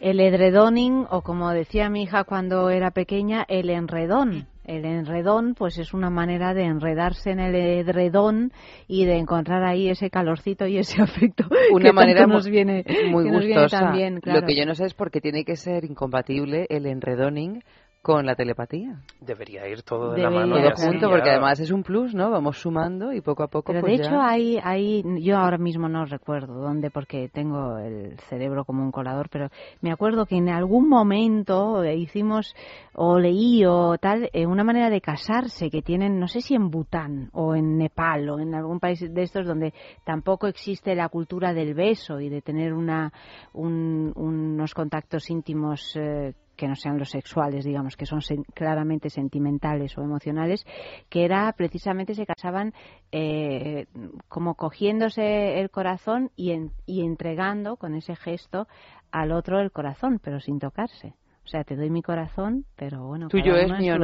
[0.00, 4.46] El edredoning, o como decía mi hija cuando era pequeña, el enredón.
[4.64, 8.52] El enredón, pues es una manera de enredarse en el edredón
[8.88, 12.84] y de encontrar ahí ese calorcito y ese afecto Una que manera tanto nos viene,
[13.10, 13.84] muy que nos viene gustosa.
[13.84, 14.40] tan bien, claro.
[14.40, 17.62] Lo que yo no sé es por qué tiene que ser incompatible el enredoning
[18.06, 19.00] con la telepatía.
[19.20, 20.62] Debería ir todo de Debería, la mano.
[20.76, 22.30] Todo junto, ya- porque además es un plus, ¿no?
[22.30, 25.58] Vamos sumando y poco a poco Pero pues de ya- hecho hay, hay, yo ahora
[25.58, 29.48] mismo no recuerdo dónde porque tengo el cerebro como un colador, pero
[29.80, 32.54] me acuerdo que en algún momento hicimos
[32.94, 36.70] o leí o tal eh, una manera de casarse que tienen, no sé si en
[36.70, 41.52] Bután o en Nepal o en algún país de estos donde tampoco existe la cultura
[41.52, 43.12] del beso y de tener una,
[43.52, 49.10] un- unos contactos íntimos eh, que no sean los sexuales, digamos, que son sen- claramente
[49.10, 50.64] sentimentales o emocionales,
[51.08, 52.72] que era precisamente se casaban
[53.12, 53.86] eh,
[54.28, 58.66] como cogiéndose el corazón y, en- y entregando con ese gesto
[59.10, 61.14] al otro el corazón, pero sin tocarse.
[61.44, 63.96] O sea, te doy mi corazón, pero bueno, Tuyo es, mío.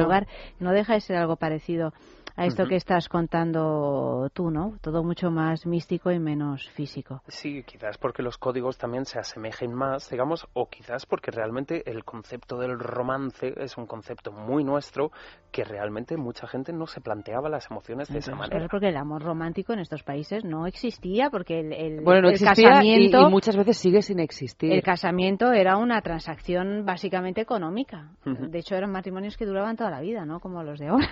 [0.59, 1.91] No deja de ser algo parecido
[2.35, 4.77] a esto que estás contando tú, ¿no?
[4.81, 7.21] Todo mucho más místico y menos físico.
[7.27, 12.03] Sí, quizás porque los códigos también se asemejen más, digamos, o quizás porque realmente el
[12.03, 15.11] concepto del romance es un concepto muy nuestro
[15.51, 18.49] que realmente mucha gente no se planteaba las emociones de esa manera.
[18.57, 22.27] claro, porque el amor romántico en estos países no existía, porque el, el- Bueno, no
[22.29, 24.71] el existía y- casamiento y, muchas veces sigue sin existir.
[24.73, 28.09] El casamiento era una transacción básicamente económica.
[28.25, 30.39] De hecho, eran matrimonios que duraban toda la vida, ¿no?
[30.39, 31.07] Como los de ahora.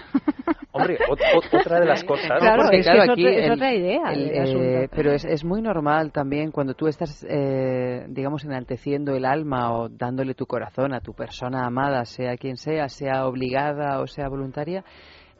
[0.72, 2.40] Hombre, otra de las cosas...
[2.40, 5.12] Claro, Porque, es que claro, es aquí otra- es el- otra idea el, eh, pero
[5.12, 10.34] es, es muy normal también cuando tú estás, eh, digamos, enalteciendo el alma o dándole
[10.34, 14.84] tu corazón a tu persona amada, sea quien sea, sea obligada o sea voluntaria,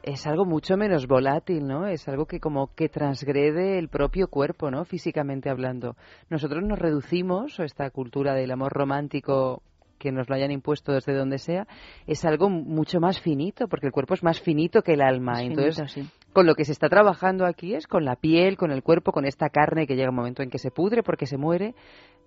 [0.02, 1.86] es algo mucho menos volátil, ¿no?
[1.86, 4.84] Es algo que como que transgrede el propio cuerpo, ¿no?
[4.84, 5.94] Físicamente hablando.
[6.28, 9.62] Nosotros nos reducimos, esta cultura del amor romántico
[10.02, 11.68] que nos lo hayan impuesto desde donde sea,
[12.08, 15.40] es algo mucho más finito, porque el cuerpo es más finito que el alma.
[15.42, 16.28] Entonces, finito, sí.
[16.32, 19.24] con lo que se está trabajando aquí es con la piel, con el cuerpo, con
[19.24, 21.76] esta carne que llega un momento en que se pudre porque se muere.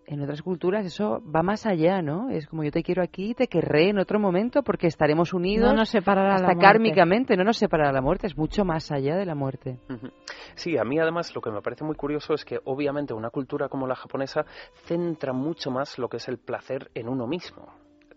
[0.08, 2.30] En otras culturas eso va más allá, ¿no?
[2.30, 5.76] Es como yo te quiero aquí, te querré en otro momento porque estaremos unidos No
[5.78, 6.62] nos separará la hasta muerte.
[6.62, 9.80] kármicamente, no nos separará la muerte, es mucho más allá de la muerte.
[10.54, 13.68] Sí, a mí además lo que me parece muy curioso es que obviamente una cultura
[13.68, 14.46] como la japonesa
[14.86, 17.66] centra mucho más lo que es el placer en uno mismo.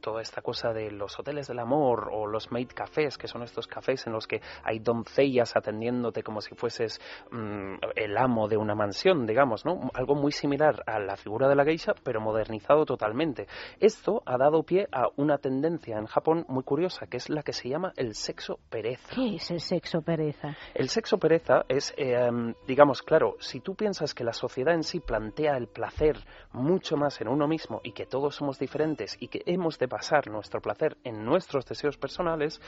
[0.09, 3.67] Toda esta cosa de los hoteles del amor o los maid cafés, que son estos
[3.67, 6.99] cafés en los que hay doncellas atendiéndote como si fueses
[7.31, 9.91] mm, el amo de una mansión, digamos, ¿no?
[9.93, 13.49] Algo muy similar a la figura de la geisha, pero modernizado totalmente.
[13.81, 17.53] Esto ha dado pie a una tendencia en Japón muy curiosa, que es la que
[17.53, 19.15] se llama el sexo pereza.
[19.15, 20.57] ¿Qué es el sexo pereza?
[20.73, 22.31] El sexo pereza es, eh,
[22.67, 26.17] digamos, claro, si tú piensas que la sociedad en sí plantea el placer
[26.53, 30.31] mucho más en uno mismo y que todos somos diferentes y que hemos de basar
[30.31, 32.61] nuestro placer en nuestros deseos personales,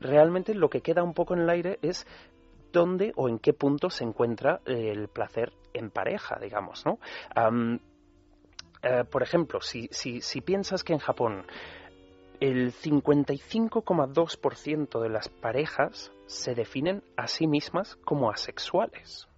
[0.00, 2.06] realmente lo que queda un poco en el aire es
[2.72, 6.98] dónde o en qué punto se encuentra eh, el placer en pareja, digamos, ¿no?
[8.80, 11.44] Eh, por ejemplo, si piensas que en Japón
[12.40, 19.28] el 55,2% de las parejas se definen a sí mismas como asexuales.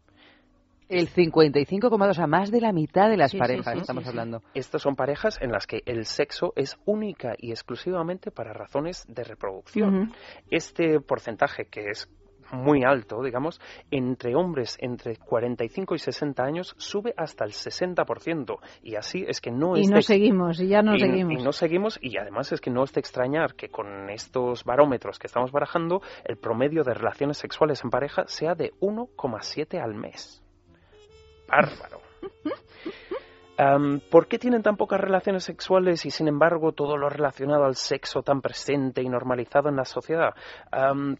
[0.90, 4.06] El 55,2, o sea, más de la mitad de las Sí, parejas sí, estamos sí,
[4.06, 4.10] sí.
[4.10, 4.42] hablando.
[4.54, 9.22] Estas son parejas en las que el sexo es única y exclusivamente para razones de
[9.24, 10.12] reproducción.
[10.50, 12.08] Este porcentaje, que es
[12.52, 13.60] muy alto, digamos,
[13.92, 18.58] entre hombres entre 45 y 60 años sube hasta el 60%.
[18.82, 21.40] Y así es que no Y es no de- seguimos, y ya no y, seguimos.
[21.40, 25.20] y no seguimos, y además es que no es de extrañar que con estos barómetros
[25.20, 30.42] que estamos barajando, el promedio de relaciones sexuales en pareja sea de 1,7 al mes.
[31.50, 32.00] Bárbaro.
[34.10, 38.22] ¿Por qué tienen tan pocas relaciones sexuales y sin embargo todo lo relacionado al sexo
[38.22, 40.34] tan presente y normalizado en la sociedad?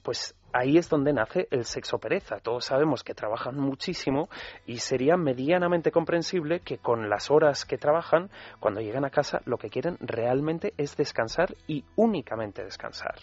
[0.03, 2.39] Pues ahí es donde nace el sexo pereza.
[2.39, 4.31] Todos sabemos que trabajan muchísimo
[4.64, 9.59] y sería medianamente comprensible que con las horas que trabajan, cuando llegan a casa, lo
[9.59, 13.16] que quieren realmente es descansar y únicamente descansar.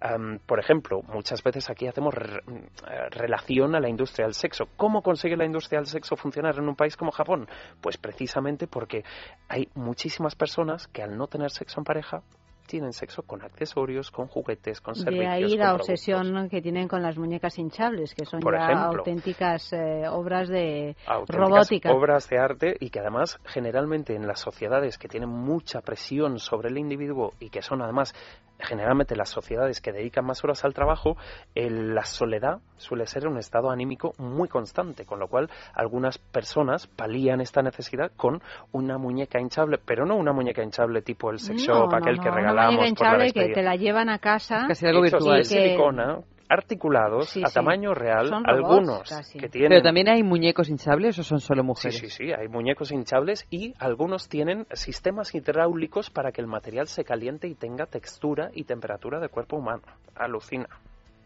[0.00, 4.64] Am, por ejemplo, muchas veces aquí hacemos re- eh, relación a la industria del sexo.
[4.76, 7.48] ¿Cómo consigue la industria del sexo funcionar en un país como Japón?
[7.80, 9.04] Pues precisamente porque
[9.48, 12.22] hay muchísimas personas que al no tener sexo en pareja
[12.66, 15.24] tienen sexo con accesorios, con juguetes, con servicios.
[15.24, 18.98] De ahí la obsesión que tienen con las muñecas hinchables, que son Por ya ejemplo.
[18.98, 21.92] auténticas eh, obras de auténticas robótica.
[21.92, 26.68] obras de arte y que además generalmente en las sociedades que tienen mucha presión sobre
[26.70, 28.12] el individuo y que son además
[28.58, 31.16] generalmente las sociedades que dedican más horas al trabajo,
[31.54, 36.86] el- la soledad suele ser un estado anímico muy constante, con lo cual algunas personas
[36.86, 38.40] palían esta necesidad con
[38.72, 42.16] una muñeca hinchable, pero no una muñeca hinchable tipo el sex No, shop, no, aquel
[42.16, 44.64] no, que una regalamos muñeca por la hinchable que te la llevan a casa.
[44.68, 45.36] Casi algo virtual.
[45.36, 46.18] de Y que- silicona,
[46.48, 47.54] articulados Sí, a sí.
[47.54, 49.38] tamaño real, Son algunos casi.
[49.38, 51.98] que tienen Pero también hay muñecos hinchables o son solo Sí, mujeres.
[51.98, 57.04] sí, sí, hay muñecos hinchables y algunos tienen sistemas hidráulicos para que el material se
[57.04, 59.82] caliente y tenga textura y temperatura de cuerpo humano.
[60.14, 60.68] Alucina.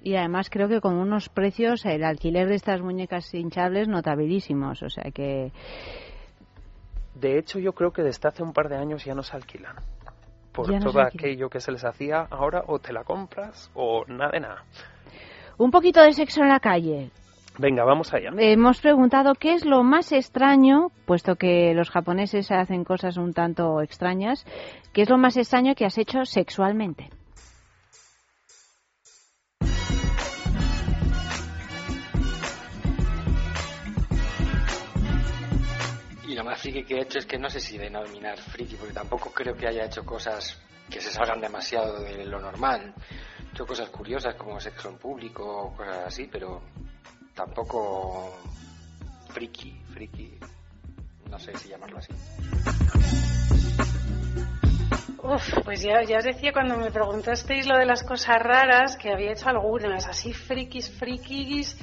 [0.03, 4.83] Y además creo que con unos precios, el alquiler de estas muñecas hinchables notabilísimos.
[4.83, 5.53] O sea que
[7.15, 9.77] De hecho, yo creo que desde hace un par de años ya no se alquilan.
[10.53, 14.31] Por no todo aquello que se les hacía, ahora o te la compras o nada
[14.33, 14.65] de nada.
[15.61, 17.11] Un poquito de sexo en la calle.
[17.59, 18.31] Venga, vamos allá.
[18.39, 23.83] Hemos preguntado qué es lo más extraño, puesto que los japoneses hacen cosas un tanto
[23.83, 24.47] extrañas,
[24.95, 27.11] qué es lo más extraño que has hecho sexualmente.
[36.27, 38.95] Y lo más friki que he hecho es que no sé si denominar friki, porque
[38.95, 40.59] tampoco creo que haya hecho cosas
[40.89, 42.95] que se salgan demasiado de lo normal.
[43.51, 46.63] He hecho cosas curiosas como sexo en público o cosas así, pero
[47.35, 48.33] tampoco
[49.29, 50.39] friki, friki.
[51.29, 52.13] No sé si llamarlo así.
[55.23, 59.13] Uf, pues ya, ya os decía cuando me preguntasteis lo de las cosas raras que
[59.13, 61.77] había hecho algunas, así frikis, frikis,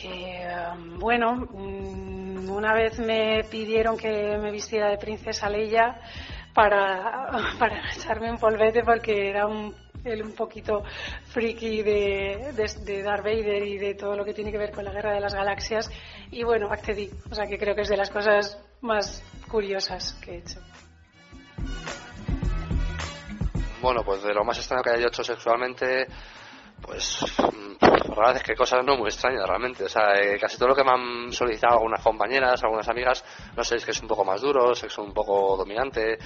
[0.00, 5.96] que um, bueno, mm, una vez me pidieron que me vistiera de princesa Leia
[6.52, 9.74] para, para echarme un polvete porque era un
[10.04, 10.82] el un poquito
[11.26, 14.84] friki de, de, de Darth Vader y de todo lo que tiene que ver con
[14.84, 15.90] la guerra de las galaxias.
[16.30, 17.10] Y bueno, accedí.
[17.30, 20.60] O sea que creo que es de las cosas más curiosas que he hecho.
[23.80, 26.06] Bueno, pues de lo más extraño que haya hecho sexualmente,
[26.92, 29.84] pues la verdad es que cosas no muy extrañas realmente.
[29.84, 33.24] O sea, eh, casi todo lo que me han solicitado algunas compañeras, algunas amigas,
[33.56, 36.18] no sé, es que es un poco más duro, sexo un poco dominante.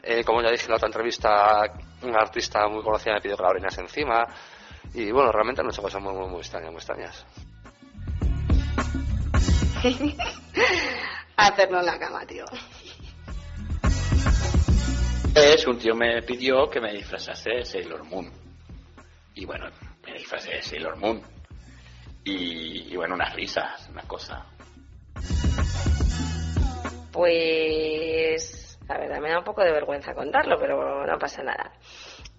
[0.00, 1.62] Eh, como ya dije en la otra entrevista,
[2.02, 4.24] una artista muy conocida me pidió que la orinase encima.
[4.94, 7.26] Y bueno, realmente han hecho cosas muy, muy, muy extrañas, muy extrañas.
[11.36, 12.44] Hacerlo en la cama, tío.
[15.34, 18.30] Es un tío me pidió que me disfrazase de Sailor Moon.
[19.34, 19.66] Y bueno,
[20.04, 20.96] me disfrazé de Sailor.
[22.24, 24.46] Y, bueno, unas risas, una cosa.
[27.12, 31.72] Pues, la verdad me da un poco de vergüenza contarlo, pero no pasa nada.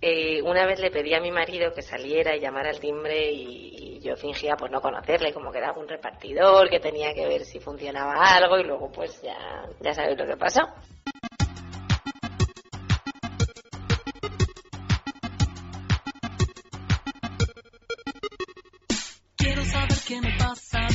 [0.01, 3.99] Eh, una vez le pedí a mi marido que saliera y llamara al timbre y,
[4.01, 7.61] yo fingía pues no conocerle, como que era un repartidor, que tenía que ver si
[7.61, 10.61] funcionaba algo y luego pues ya, ya sabéis lo que pasó.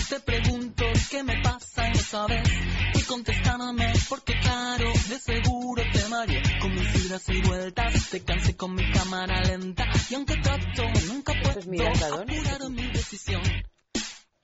[0.08, 2.48] Te pregunto qué me pasa y no sabes
[2.92, 6.42] qué contestarme porque claro, de seguro te mareé.
[6.60, 9.86] Con mis idas y vueltas, te cansé con mi cámara lenta.
[10.10, 13.42] Y aunque trato nunca puedo apurar mi decisión.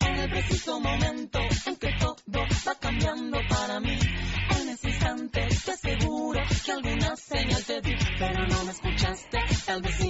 [0.01, 2.17] En el preciso momento en que todo
[2.67, 3.99] va cambiando para mí,
[4.61, 8.54] en ese instante te aseguro que alguna señal te di, pero no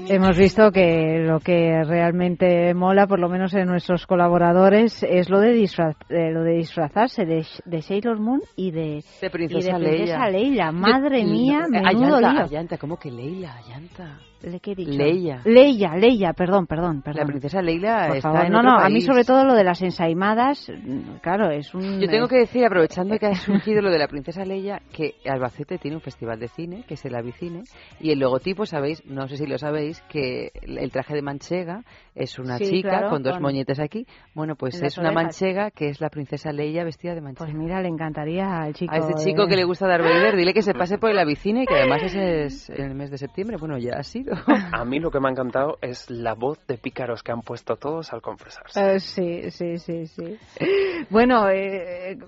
[0.09, 5.41] Hemos visto que lo que realmente mola, por lo menos en nuestros colaboradores, es lo
[5.41, 9.83] de, disfraz- eh, lo de disfrazarse de, de Sailor Moon y de, De Princesa, y
[9.83, 10.29] de Princesa.
[10.29, 10.73] Leia.
[10.73, 12.43] Madre Yo- mía, Eh, menudo Ayanta, lío.
[12.45, 13.55] Ayanta, ¿cómo que Leila?
[13.57, 14.19] Ayanta.
[14.45, 14.91] ¿Le qué he dicho?
[14.93, 15.41] Leia.
[15.45, 17.21] Leia, Leia, perdón, perdón, perdón.
[17.21, 19.07] La princesa Leila Por está favor, en no, otro no, a mí país.
[19.07, 20.71] sobre todo lo de las ensaimadas,
[21.23, 22.01] claro, es un...
[22.01, 25.15] Yo tengo eh, que decir, aprovechando que ha surgido lo de la princesa Leia, que
[25.27, 27.63] Albacete tiene un festival de cine, que es el Avicine,
[28.01, 31.83] y el logotipo, sabéis, no sé si lo sabéis, que el traje de manchega
[32.15, 34.07] es una Sí, chica claro, con dos con- moñetes aquí.
[34.35, 35.25] Bueno, pues es una orejas.
[35.25, 37.47] manchega que es la princesa Leia vestida de manchega.
[37.47, 38.95] Pues mira, le encantaría al chico...
[38.95, 41.19] A este chico eh, que le gusta Darth Vader, dile que se pase por el
[41.19, 43.57] Avicine, que además ese es en el mes de septiembre.
[43.59, 44.34] Bueno, ya ha sido.
[44.73, 47.77] A mí lo que me ha encantado es la voz de pícaros que han puesto
[47.77, 48.95] todos al confesarse.
[48.95, 50.39] Eh, sí, sí, sí, sí.
[51.11, 52.19] Bueno, eh,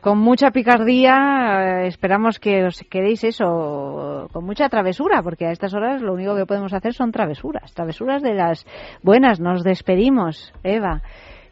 [0.00, 5.74] con mucha picardía, eh, esperamos que os quedéis eso, con mucha travesura, porque a estas
[5.74, 8.64] horas lo único que podemos hacer son travesuras, travesuras de las
[9.02, 9.40] buenas.
[9.40, 11.02] Nos despedimos, Eva.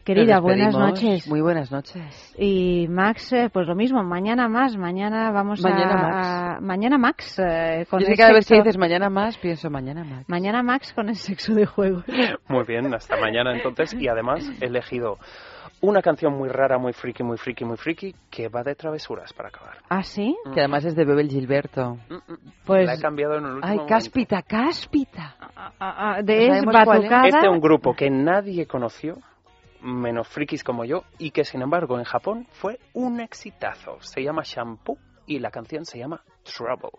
[0.07, 1.27] Querida, buenas noches.
[1.27, 2.33] Muy buenas noches.
[2.37, 6.27] Y Max, eh, pues lo mismo, mañana más, mañana vamos Mañana a, Max.
[6.27, 9.69] a- Mañana Max, eh, con Yo sé cada vez que sexo- dices mañana más, pienso
[9.69, 10.23] mañana más.
[10.29, 12.03] Mañana Max con el sexo de juego.
[12.47, 13.93] Muy bien, hasta mañana entonces.
[13.99, 15.17] Y además he elegido
[15.81, 19.49] una canción muy rara, muy friki, muy friki, muy friki, que va de travesuras para
[19.49, 19.73] acabar.
[19.89, 20.37] ¿Ah, sí?
[20.53, 21.97] Que además es de Bebel Gilberto.
[22.65, 22.85] Pues...
[22.87, 23.93] La he cambiado en el último Ay, momento.
[23.93, 25.35] cáspita, cáspita.
[25.55, 26.65] Ah, ah, ¿No de es es?
[26.65, 27.27] batucada.
[27.27, 29.17] Es de un grupo que nadie conoció,
[29.87, 33.97] menos frikis como yo, y que sin embargo en Japón fue un exitazo.
[34.01, 36.91] Se llama Shampoo y la canción se llama Trouble.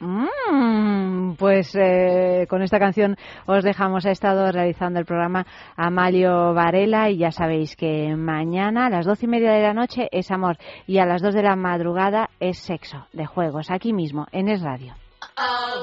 [0.00, 3.16] Mm, pues eh, con esta canción
[3.46, 4.06] os dejamos.
[4.06, 5.46] Ha estado realizando el programa
[5.76, 10.08] Amalio Varela y ya sabéis que mañana a las doce y media de la noche
[10.12, 10.56] es amor
[10.86, 14.62] y a las dos de la madrugada es sexo de juegos aquí mismo en Es
[14.62, 14.94] Radio.
[15.36, 15.82] Oh,